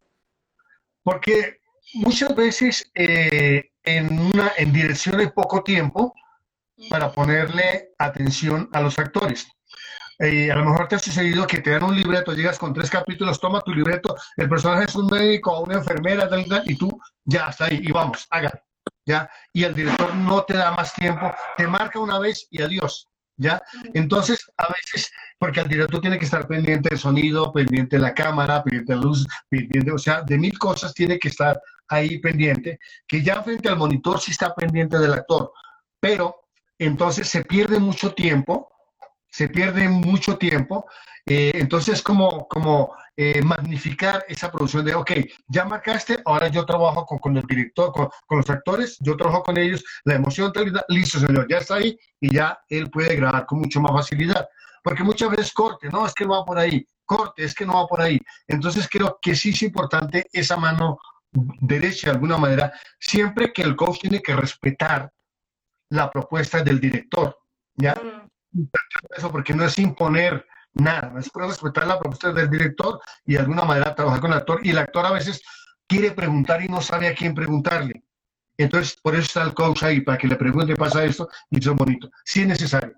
[1.02, 1.61] Porque
[1.94, 6.14] muchas veces eh, en, una, en dirección de poco tiempo
[6.88, 9.46] para ponerle atención a los actores.
[10.18, 12.90] Eh, a lo mejor te ha sucedido que te dan un libreto, llegas con tres
[12.90, 16.28] capítulos, toma tu libreto, el personaje es un médico o una enfermera,
[16.64, 18.52] y tú ya está ahí, y vamos, haga.
[19.04, 19.28] ¿ya?
[19.52, 23.62] Y el director no te da más tiempo, te marca una vez y adiós, ¿ya?
[23.94, 28.14] Entonces, a veces, porque el director tiene que estar pendiente del sonido, pendiente de la
[28.14, 32.18] cámara, pendiente de la luz, pendiente, o sea, de mil cosas tiene que estar ahí
[32.20, 35.52] pendiente, que ya frente al monitor sí está pendiente del actor,
[36.00, 36.42] pero
[36.78, 38.68] entonces se pierde mucho tiempo,
[39.32, 40.86] se pierde mucho tiempo,
[41.24, 45.10] eh, entonces como, como eh, magnificar esa producción de, ok,
[45.48, 49.42] ya marcaste, ahora yo trabajo con, con el director, con, con, los actores, yo trabajo
[49.42, 50.52] con ellos, la emoción,
[50.88, 54.46] listo, señor, ya está ahí y ya él puede grabar con mucho más facilidad.
[54.84, 57.74] Porque muchas veces corte, no, es que no va por ahí, corte, es que no
[57.74, 58.20] va por ahí.
[58.48, 60.98] Entonces creo que sí es importante esa mano
[61.32, 65.10] derecha de alguna manera, siempre que el coach tiene que respetar
[65.90, 67.38] la propuesta del director,
[67.76, 67.94] ¿ya?
[67.94, 68.31] Mm.
[69.16, 73.40] Eso porque no es imponer nada, es por respetar la propuesta del director y de
[73.40, 74.60] alguna manera trabajar con el actor.
[74.64, 75.42] Y el actor a veces
[75.86, 78.02] quiere preguntar y no sabe a quién preguntarle.
[78.56, 81.72] Entonces, por eso está el coach ahí, para que le pregunte, pasa esto, y eso
[81.72, 82.10] es bonito.
[82.24, 82.94] Sí es necesario.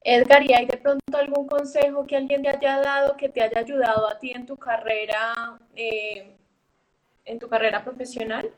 [0.00, 3.58] Edgar, ¿y hay de pronto algún consejo que alguien te haya dado que te haya
[3.58, 6.36] ayudado a ti en tu carrera, eh,
[7.24, 8.50] en tu carrera profesional?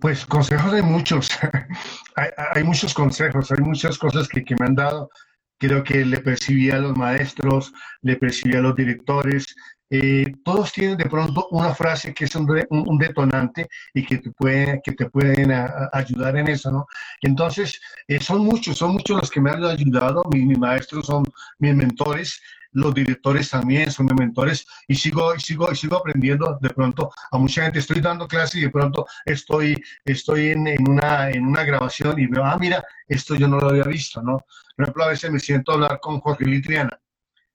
[0.00, 1.28] Pues consejos hay muchos.
[2.54, 5.10] hay, muchos consejos, hay muchas cosas que, me han dado
[5.58, 9.54] creo que le percibía a los maestros, le percibía a los directores.
[9.90, 14.80] Eh, todos tienen de pronto una frase que es un, detonante y que te, puede,
[14.82, 15.52] que te pueden
[15.92, 16.86] ayudar en eso, ¿no?
[17.20, 21.24] Entonces, eh, son muchos, son muchos los que me han ayudado, mis maestros son
[21.58, 22.40] mis mentores,
[22.72, 27.10] los directores también son mis mentores y sigo, y sigo, y sigo aprendiendo de pronto
[27.30, 27.78] a mucha gente.
[27.78, 32.26] Estoy dando clases y de pronto estoy, estoy en, en, una, en una grabación y
[32.26, 34.38] veo, ah, mira, esto yo no lo había visto, ¿no?
[34.76, 36.98] Por ejemplo, a veces me siento a hablar con Jorge Litriana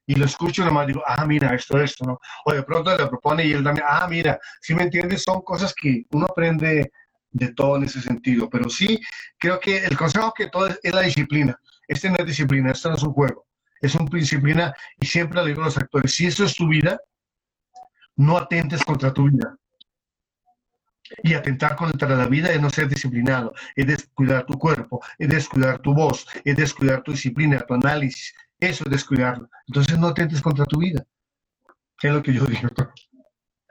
[0.06, 2.19] y lo escucho nomás digo, ah, mira, esto, esto, ¿no?
[2.45, 5.73] O de pronto le propone y él también, ah, mira, si me entiendes, son cosas
[5.73, 6.91] que uno aprende
[7.32, 8.49] de todo en ese sentido.
[8.49, 8.99] Pero sí,
[9.38, 11.60] creo que el consejo que todo es la disciplina.
[11.88, 13.47] Este no es disciplina, esto no es un juego
[13.82, 17.00] es una disciplina y siempre le digo a los actores, si eso es tu vida,
[18.16, 19.56] no atentes contra tu vida.
[21.24, 25.80] Y atentar contra la vida es no ser disciplinado, es descuidar tu cuerpo, es descuidar
[25.80, 28.36] tu voz, es descuidar tu disciplina, tu análisis.
[28.60, 29.50] Eso es descuidarlo.
[29.68, 31.06] Entonces no atentes contra tu vida.
[32.02, 32.68] Es lo que yo digo.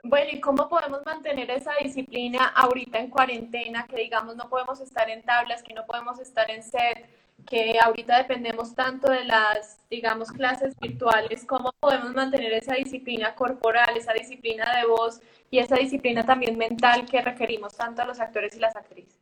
[0.03, 3.85] Bueno, ¿y cómo podemos mantener esa disciplina ahorita en cuarentena?
[3.87, 7.09] Que digamos no podemos estar en tablas, que no podemos estar en set,
[7.47, 13.95] que ahorita dependemos tanto de las, digamos, clases virtuales, ¿cómo podemos mantener esa disciplina corporal,
[13.95, 18.55] esa disciplina de voz y esa disciplina también mental que requerimos tanto a los actores
[18.55, 19.17] y las actrices?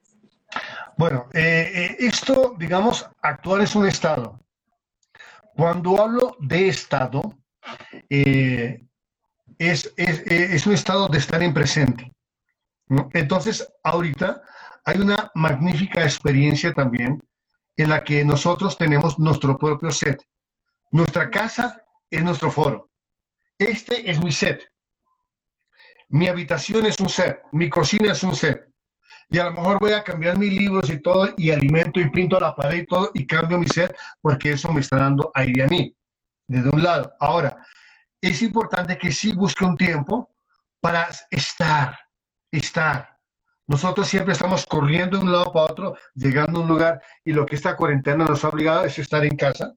[0.97, 4.39] Bueno, eh, eh, esto, digamos, actuar es un estado.
[5.55, 7.21] Cuando hablo de estado,
[8.09, 8.83] eh,
[9.57, 12.11] es, es, un estado de estar en presente.
[13.13, 14.41] Entonces, ahorita
[14.83, 17.21] hay una magnífica experiencia también
[17.77, 20.21] en la que nosotros tenemos nuestro propio set.
[20.91, 22.89] Nuestra casa es nuestro foro.
[23.57, 24.63] Este es mi set.
[26.09, 27.41] Mi habitación es un set.
[27.51, 28.69] Mi cocina es un set.
[29.29, 32.39] Y a lo mejor voy a cambiar mis libros y todo, y alimento y pinto
[32.39, 35.67] la pared y todo, y cambio mi set, porque eso me está dando aire a
[35.67, 35.95] mí,
[36.47, 37.11] desde un lado.
[37.19, 37.57] Ahora,
[38.21, 40.29] es importante que sí busque un tiempo
[40.79, 41.97] para estar,
[42.51, 43.14] estar,
[43.67, 47.45] nosotros siempre estamos corriendo de un lado para otro, llegando a un lugar y lo
[47.45, 49.73] que esta cuarentena nos ha obligado es estar en casa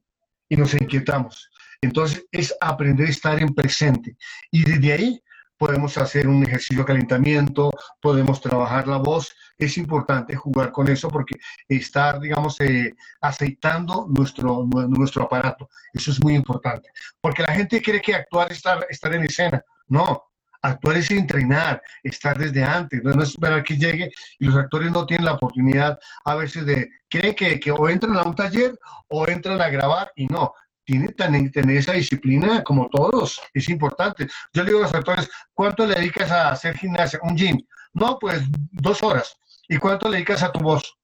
[0.47, 1.49] y nos inquietamos.
[1.81, 4.15] Entonces es aprender a estar en presente
[4.51, 5.23] y desde ahí
[5.59, 7.69] podemos hacer un ejercicio de calentamiento,
[8.01, 9.35] podemos trabajar la voz.
[9.57, 11.35] Es importante jugar con eso porque
[11.67, 15.69] estar, digamos, eh, aceitando nuestro, nuestro aparato.
[15.93, 16.89] Eso es muy importante.
[17.19, 19.61] Porque la gente cree que actuar es estar, estar en escena.
[19.89, 20.28] No,
[20.61, 25.05] Actuar es entrenar, estar desde antes, no es esperar que llegue y los actores no
[25.05, 29.25] tienen la oportunidad a veces de, creen que, que o entran a un taller o
[29.27, 30.53] entran a grabar y no,
[30.89, 34.27] tienen que tener esa disciplina como todos, es importante.
[34.53, 37.19] Yo le digo a los actores, ¿cuánto le dedicas a hacer gimnasia?
[37.21, 37.61] Un gym.
[37.93, 38.41] No, pues
[38.71, 39.37] dos horas.
[39.67, 40.97] ¿Y cuánto le dedicas a tu voz?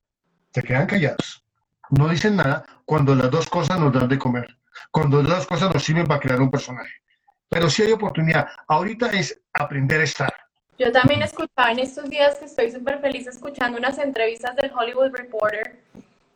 [0.54, 1.44] Se quedan callados.
[1.92, 4.58] No dicen nada cuando las dos cosas nos dan de comer,
[4.90, 7.05] cuando las dos cosas nos sirven para crear un personaje
[7.56, 8.50] pero sí hay oportunidad.
[8.68, 10.34] Ahorita es aprender a estar.
[10.78, 15.16] Yo también escuchaba en estos días que estoy súper feliz escuchando unas entrevistas del Hollywood
[15.16, 15.82] Reporter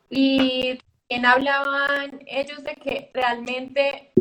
[0.09, 4.13] y también hablaban ellos de que realmente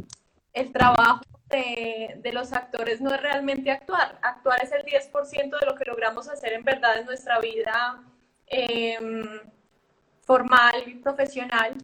[0.52, 4.18] el trabajo de, de, los actores no es realmente actuar.
[4.20, 8.02] Actuar es el 10% de lo que logramos hacer en verdad en nuestra vida
[8.48, 8.98] eh,
[10.26, 11.76] formal y profesional.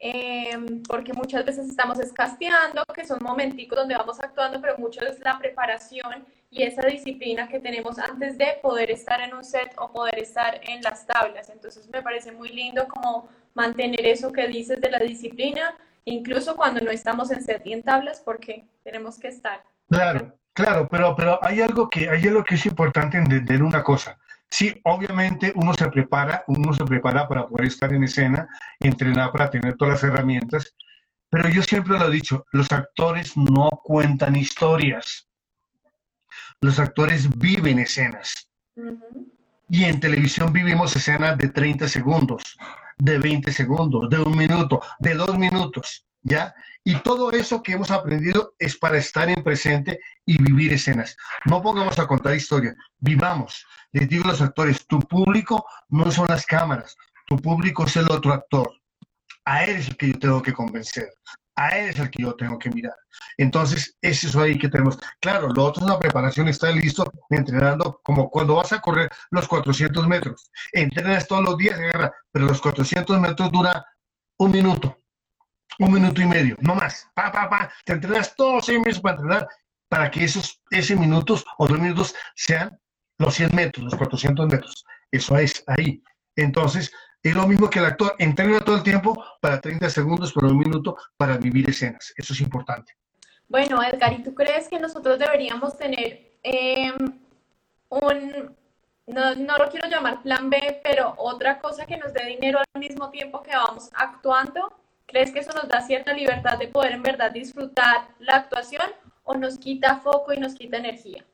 [0.00, 5.18] Em, porque muchas veces estamos escasteando, que son momenticos donde vamos actuando, pero mucho es
[5.20, 9.90] la preparación y esa disciplina que tenemos antes de poder estar en un set o
[9.90, 11.50] poder estar en las tablas.
[11.50, 16.80] Entonces me parece muy lindo como mantener eso que dices de la disciplina, incluso cuando
[16.80, 19.64] no estamos en set y en tablas, porque tenemos que estar.
[19.90, 24.16] Claro, claro, pero, pero hay algo que hay algo que es importante entender una cosa.
[24.50, 28.48] Sí, obviamente uno se prepara, uno se prepara para poder estar en escena,
[28.80, 30.74] entrenar para tener todas las herramientas,
[31.30, 35.28] pero yo siempre lo he dicho, los actores no cuentan historias,
[36.60, 38.50] los actores viven escenas.
[39.68, 42.56] Y en televisión vivimos escenas de 30 segundos,
[42.96, 46.54] de 20 segundos, de un minuto, de dos minutos, ¿ya?
[46.84, 51.16] Y todo eso que hemos aprendido es para estar en presente y vivir escenas.
[51.44, 56.28] No pongamos a contar historias, vivamos les digo a los actores, tu público no son
[56.28, 56.96] las cámaras,
[57.26, 58.70] tu público es el otro actor.
[59.44, 61.08] A él es el que yo tengo que convencer,
[61.56, 62.94] a él es el que yo tengo que mirar.
[63.38, 64.98] Entonces, es eso ahí que tenemos.
[65.20, 69.48] Claro, lo otro es una preparación, está listo entrenando como cuando vas a correr los
[69.48, 70.50] 400 metros.
[70.72, 71.80] Entrenas todos los días,
[72.30, 73.86] pero los 400 metros dura
[74.36, 74.98] un minuto,
[75.78, 77.08] un minuto y medio, no más.
[77.14, 77.70] Pa, pa, pa.
[77.84, 79.48] Te entrenas todos seis meses para entrenar
[79.88, 82.78] para que esos ese minutos o dos minutos sean
[83.18, 84.84] los 100 metros, los 400 metros.
[85.10, 86.02] Eso es ahí.
[86.36, 90.44] Entonces, es lo mismo que el actor entrena todo el tiempo para 30 segundos, por
[90.44, 92.12] un minuto, para vivir escenas.
[92.16, 92.92] Eso es importante.
[93.48, 96.94] Bueno, Edgar, ¿y tú crees que nosotros deberíamos tener em,
[97.88, 98.56] un,
[99.06, 102.80] no, no, lo quiero llamar plan B, pero otra cosa que nos dé dinero al
[102.80, 104.70] mismo tiempo que vamos actuando?
[105.08, 108.86] ¿Crees que eso nos da cierta libertad de poder en verdad disfrutar la actuación
[109.24, 111.24] o nos quita foco y nos quita energía?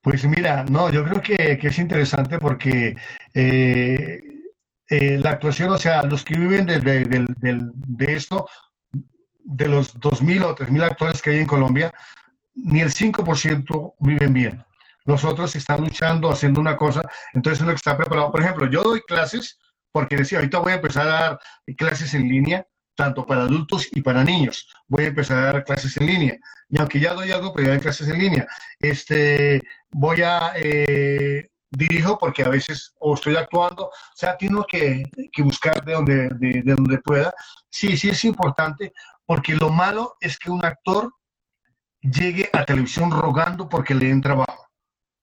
[0.00, 2.96] Pues mira, no, yo creo que, es interesante porque
[3.34, 4.20] eh,
[4.88, 8.48] eh, la actuación, o sea, los que viven de, de, esto,
[9.44, 11.92] de los 2.000 o 3.000 actores que hay en Colombia,
[12.54, 14.64] ni el 5% viven bien.
[15.04, 17.02] Los otros están luchando, haciendo una cosa,
[17.34, 18.32] entonces uno está preparado.
[18.32, 19.58] Por ejemplo, yo doy clases
[19.92, 21.40] porque decía, ahorita voy a empezar a dar
[21.76, 24.68] clases en línea, tanto para adultos y para niños.
[24.88, 26.36] Voy a empezar a dar clases en línea.
[26.68, 28.46] Y aunque ya doy algo, pero ya doy clases en línea.
[28.78, 29.60] Este,
[29.90, 35.42] voy a, eh, dirijo porque a veces o estoy actuando, o sea, tengo que, que
[35.42, 37.32] buscar de donde, de, donde pueda.
[37.68, 38.92] Sí, sí es importante,
[39.24, 41.12] porque lo malo es que un actor
[42.00, 44.69] llegue a televisión rogando porque le den trabajo.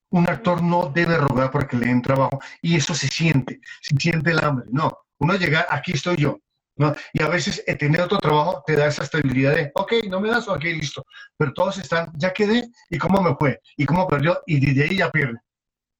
[0.09, 4.31] Un actor no debe rogar porque le den trabajo y eso se siente, se siente
[4.31, 4.65] el hambre.
[4.71, 6.39] No, uno llega, aquí estoy yo,
[6.77, 6.95] ¿no?
[7.13, 10.29] Y a veces eh, tener otro trabajo te da esa estabilidad de, ok, no me
[10.29, 11.05] das, ok, listo.
[11.37, 13.59] Pero todos están, ya quedé, ¿y cómo me fue?
[13.75, 14.41] ¿Y cómo perdió?
[14.45, 15.39] Y desde ahí ya pierde.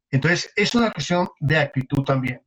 [0.10, 2.42] Entonces, es una cuestión de actitud también.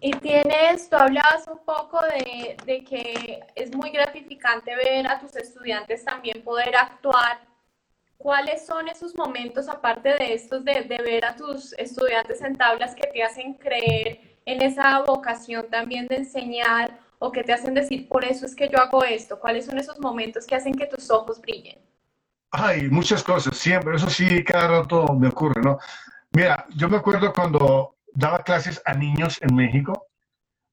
[0.00, 5.34] Y tienes, tú hablabas un poco de, de, que es muy gratificante ver a tus
[5.36, 7.40] estudiantes también poder actuar.
[8.22, 12.94] ¿Cuáles son esos momentos, aparte de estos, de, de ver a tus estudiantes en tablas
[12.94, 18.08] que te hacen creer en esa vocación también de enseñar o que te hacen decir,
[18.08, 19.40] por eso es que yo hago esto?
[19.40, 21.80] ¿Cuáles son esos momentos que hacen que tus ojos brillen?
[22.52, 25.78] Ay, muchas cosas, siempre, eso sí, cada rato me ocurre, ¿no?
[26.30, 30.06] Mira, yo me acuerdo cuando daba clases a niños en México,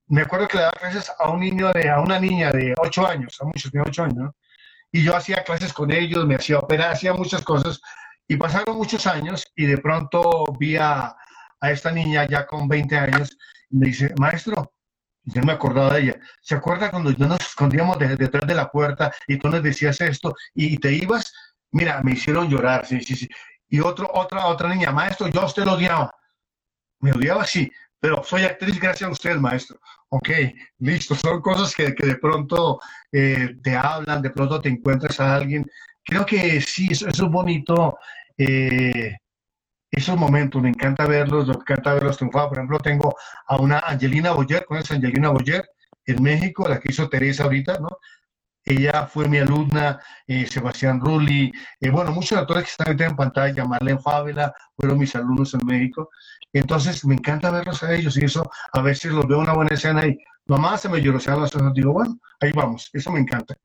[0.06, 3.08] me acuerdo que le daba clases a un niño de, a una niña de 8
[3.08, 4.36] años, a muchos de 8 años, ¿no?
[4.92, 7.80] Y yo hacía clases con ellos, me hacía operar, hacía muchas cosas,
[8.28, 11.16] y pasaron muchos años, y de pronto vi a,
[11.60, 13.38] a esta niña ya con 20 años,
[13.70, 14.74] y me dice, maestro,
[15.24, 16.20] yo me acordaba de ella.
[16.42, 20.34] ¿Se acuerda cuando yo nos escondíamos detrás de la puerta y tú nos decías esto
[20.54, 21.34] y, te ibas?
[21.72, 23.30] Mira, me hicieron llorar, sí, sí, sí.
[23.68, 26.12] Y otro, otra, otra niña, maestro, yo a usted lo odiaba.
[27.02, 29.80] Me odiaba, sí, pero soy actriz gracias a usted, maestro.
[30.10, 30.30] Ok,
[30.80, 32.80] listo, son cosas que, que de pronto
[33.12, 35.70] eh, te hablan, de pronto te encuentras a alguien.
[36.04, 37.98] Creo que sí, eso, es bonito
[38.38, 39.16] eh,
[39.92, 42.48] esos momentos, me encanta verlos, me encanta verlos triunfar.
[42.48, 43.16] Por ejemplo, tengo
[43.48, 45.68] a una Angelina Boyer, ¿conoces Angelina Boyer?
[46.06, 47.90] En México, la que hizo Teresa ahorita, ¿no?
[48.70, 51.52] Ella fue mi alumna, eh, Sebastián Rulli,
[51.82, 56.12] eh, bueno, muchos actores que están en pantalla, Marlene Fábela, fueron mis alumnos en México.
[56.54, 60.06] Entonces, me encanta verlos a ellos y eso, a veces los veo una buena escena
[60.06, 63.56] y mamá se me llorosean las ojos, digo, bueno, ahí vamos, eso me encanta.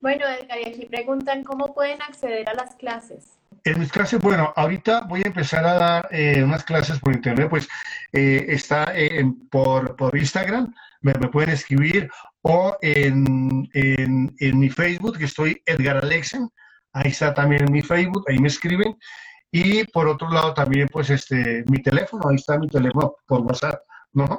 [0.00, 3.40] Bueno, Edgar, y aquí preguntan cómo pueden acceder a las clases.
[3.64, 7.48] En mis clases, bueno, ahorita voy a empezar a dar eh, unas clases por internet,
[7.50, 7.68] pues
[8.12, 8.92] eh, está
[9.50, 12.10] por, por, Instagram, me, pueden escribir,
[12.42, 16.48] o en, en, en, mi Facebook, que estoy Edgar Alexen,
[16.92, 18.96] ahí está también mi Facebook, ahí me escriben,
[19.50, 23.80] y por otro lado también, pues, este, mi teléfono, ahí está mi teléfono por WhatsApp,
[24.12, 24.38] ¿no?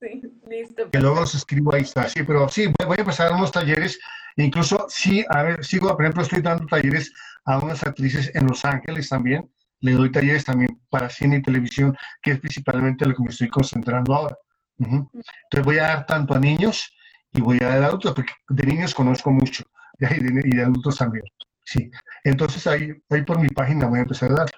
[0.00, 0.90] Sí, listo.
[0.90, 4.00] Que luego los escribo, ahí está, sí, pero sí, voy, voy a empezar unos talleres,
[4.36, 7.12] incluso, sí, a ver, sigo, por ejemplo, estoy dando talleres
[7.44, 9.50] a unas actrices en Los Ángeles también.
[9.80, 13.48] Le doy talleres también para cine y televisión, que es principalmente lo que me estoy
[13.48, 14.36] concentrando ahora.
[14.78, 16.92] Entonces voy a dar tanto a niños
[17.32, 19.64] y voy a dar a adultos, porque de niños conozco mucho
[19.98, 20.06] y
[20.54, 21.24] de, adultos también.
[21.64, 21.90] Sí.
[22.24, 24.50] Entonces ahí, ahí por mi página voy a empezar a dar.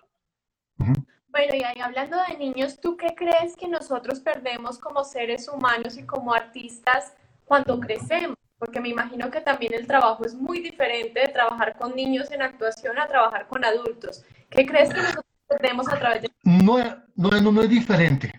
[0.77, 5.97] Bueno, y ahí hablando de niños, ¿tú qué crees que nosotros perdemos como seres humanos
[5.97, 8.37] y como artistas cuando crecemos?
[8.65, 12.41] porque me imagino que también el trabajo es muy diferente de trabajar con niños en
[12.41, 14.25] actuación a trabajar con adultos.
[14.49, 16.31] ¿Qué crees que nosotros perdemos a través de...
[16.45, 16.79] No,
[17.15, 18.33] no, no, no es diferente.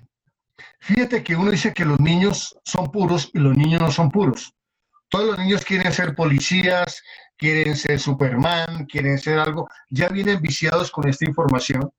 [0.85, 4.53] Fíjate que uno dice que los niños son puros y los niños no son puros.
[5.09, 7.01] Todos los niños quieren ser policías,
[7.37, 11.89] quieren ser Superman, quieren ser algo, ya vienen viciados con esta información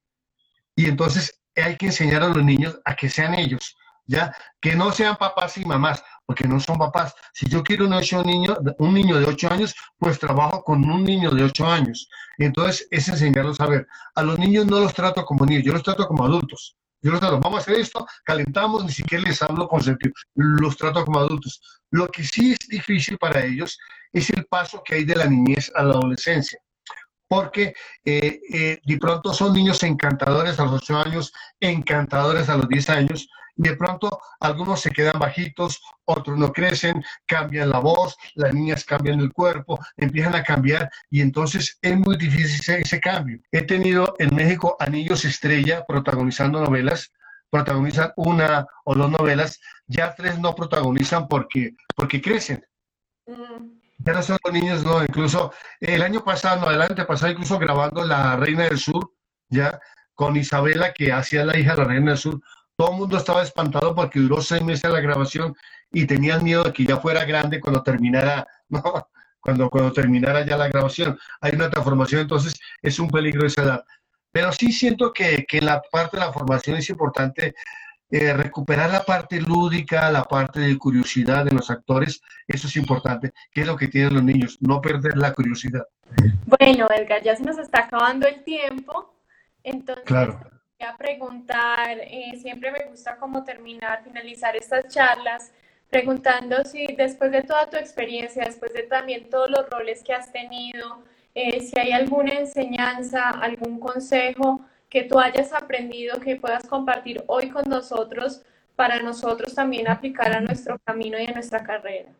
[0.76, 4.92] y entonces hay que enseñar a los niños a que sean ellos, ya que no
[4.92, 7.12] sean papás y mamás porque no son papás.
[7.34, 11.02] Si yo quiero un, ocho niño, un niño de 8 años, pues trabajo con un
[11.02, 12.08] niño de 8 años.
[12.38, 13.86] Entonces, es enseñarlos a ver.
[14.14, 16.76] A los niños no los trato como niños, yo los trato como adultos.
[17.06, 20.76] Yo los trato, vamos a hacer esto, calentamos, ni siquiera les hablo con sentido, los
[20.76, 21.60] trato como adultos.
[21.92, 23.78] Lo que sí es difícil para ellos
[24.12, 26.58] es el paso que hay de la niñez a la adolescencia
[27.28, 32.68] porque eh, eh, de pronto son niños encantadores a los 8 años, encantadores a los
[32.68, 38.54] 10 años, de pronto algunos se quedan bajitos, otros no crecen, cambian la voz, las
[38.54, 43.40] niñas cambian el cuerpo, empiezan a cambiar y entonces es muy difícil ese, cambio.
[43.50, 47.12] He tenido en México anillos estrella protagonizando novelas,
[47.50, 52.64] protagonizan una o dos novelas, ya tres no protagonizan porque, porque crecen.
[53.26, 53.76] Mm.
[53.98, 58.04] Ya no son los niños, no, incluso el año pasado, no, adelante pasado, incluso grabando
[58.04, 59.12] La Reina del Sur,
[59.48, 59.80] ya
[60.14, 62.40] con Isabela, que hacía la hija de la Reina del Sur,
[62.76, 65.54] todo el mundo estaba espantado porque duró seis meses la grabación
[65.90, 68.82] y tenían miedo de que ya fuera grande cuando terminara, ¿no?
[69.40, 71.18] cuando, cuando terminara ya la grabación.
[71.40, 73.84] Hay una transformación, entonces es un peligro esa edad.
[74.30, 77.54] Pero sí siento que, que la parte de la formación es importante
[78.10, 83.32] eh, recuperar la parte lúdica, la parte de curiosidad de los actores, eso es importante,
[83.50, 85.84] que es lo que tienen los niños, no perder la curiosidad.
[86.44, 89.18] Bueno, Edgar, ya se nos está acabando el tiempo,
[89.64, 90.38] entonces claro
[90.84, 95.52] a preguntar, eh, siempre me gusta como terminar, finalizar estas charlas,
[95.88, 100.30] preguntando si después de toda tu experiencia, después de también todos los roles que has
[100.32, 101.02] tenido,
[101.34, 104.60] eh, si hay alguna enseñanza, algún consejo
[104.90, 108.42] que tú hayas aprendido que puedas compartir hoy con nosotros
[108.74, 112.10] para nosotros también aplicar a nuestro camino y a nuestra carrera.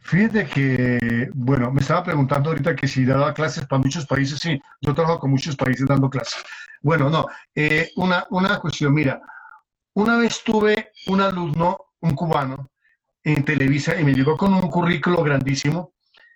[0.00, 4.60] Fíjate que, bueno, me estaba preguntando ahorita que si daba clases para muchos países, sí,
[4.80, 6.42] yo trabajo con muchos países dando clases.
[6.82, 9.20] Bueno, no, eh, una, una cuestión, mira,
[9.94, 12.70] una vez tuve un alumno, un cubano,
[13.22, 15.92] en Televisa y me llegó con un currículo grandísimo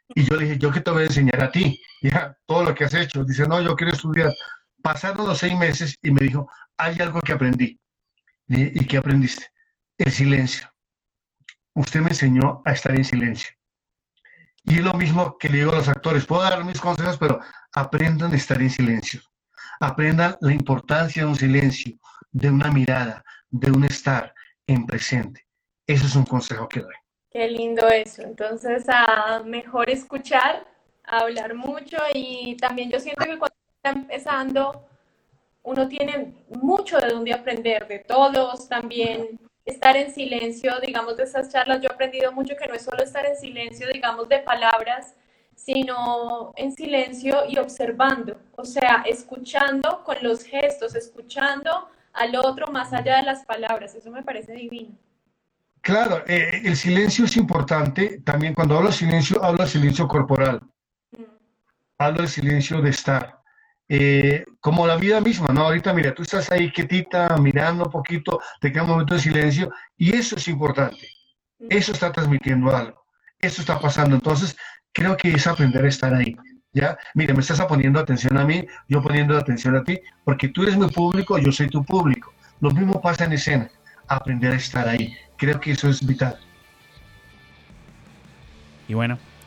[0.09, 2.75] y yo le dije, yo que te voy a enseñar a ti, ya, todo lo
[2.75, 3.25] que has hecho.
[3.25, 4.33] Dice, no, yo quiero estudiar.
[4.83, 7.81] Pasaron los seis meses y me dijo, hay algo que aprendí.
[8.47, 9.47] ¿Y qué aprendiste?
[9.97, 10.74] El silencio
[11.75, 13.51] usted me enseñó a estar en silencio.
[14.64, 17.41] Y es lo mismo que le digo a los actores, puedo dar mis consejos, pero
[17.72, 19.20] aprendan a estar en silencio.
[19.81, 21.99] Aprendan la importancia de un silencio,
[22.31, 24.33] de una mirada, de un estar
[24.66, 25.47] en presente.
[25.87, 26.95] Eso es un consejo que doy.
[27.31, 28.22] Qué lindo eso.
[28.22, 30.66] Entonces, a mejor escuchar,
[31.05, 34.89] hablar mucho y también yo siento que cuando está empezando,
[35.62, 41.51] uno tiene mucho de dónde aprender, de todos también estar en silencio, digamos, de esas
[41.51, 45.15] charlas, yo he aprendido mucho que no es solo estar en silencio, digamos, de palabras,
[45.55, 52.93] sino en silencio y observando, o sea, escuchando con los gestos, escuchando al otro más
[52.93, 54.97] allá de las palabras, eso me parece divino.
[55.81, 60.61] Claro, eh, el silencio es importante, también cuando hablo de silencio, hablo de silencio corporal.
[61.12, 61.23] Mm.
[61.99, 63.44] hablo del silencio de estar.
[63.97, 65.67] Eh, como la vida misma, ¿no?
[65.67, 69.71] Ahorita, mira, tú estás ahí quietita, mirando un poquito, te queda un momento de silencio
[69.97, 71.09] y eso es importante.
[71.71, 73.07] Eso está transmitiendo algo.
[73.39, 74.17] Eso está pasando.
[74.17, 74.57] Entonces,
[74.93, 76.35] creo que es aprender a estar ahí.
[76.73, 76.99] ¿Ya?
[77.15, 80.77] Mira, me estás poniendo atención a mí, yo poniendo atención a ti, porque tú eres
[80.77, 82.35] mi público, yo soy tu público.
[82.59, 83.71] Lo mismo pasa en escena,
[84.09, 85.17] aprender a estar ahí.
[85.37, 86.37] Creo que eso es vital.
[88.89, 89.21] Y bueno,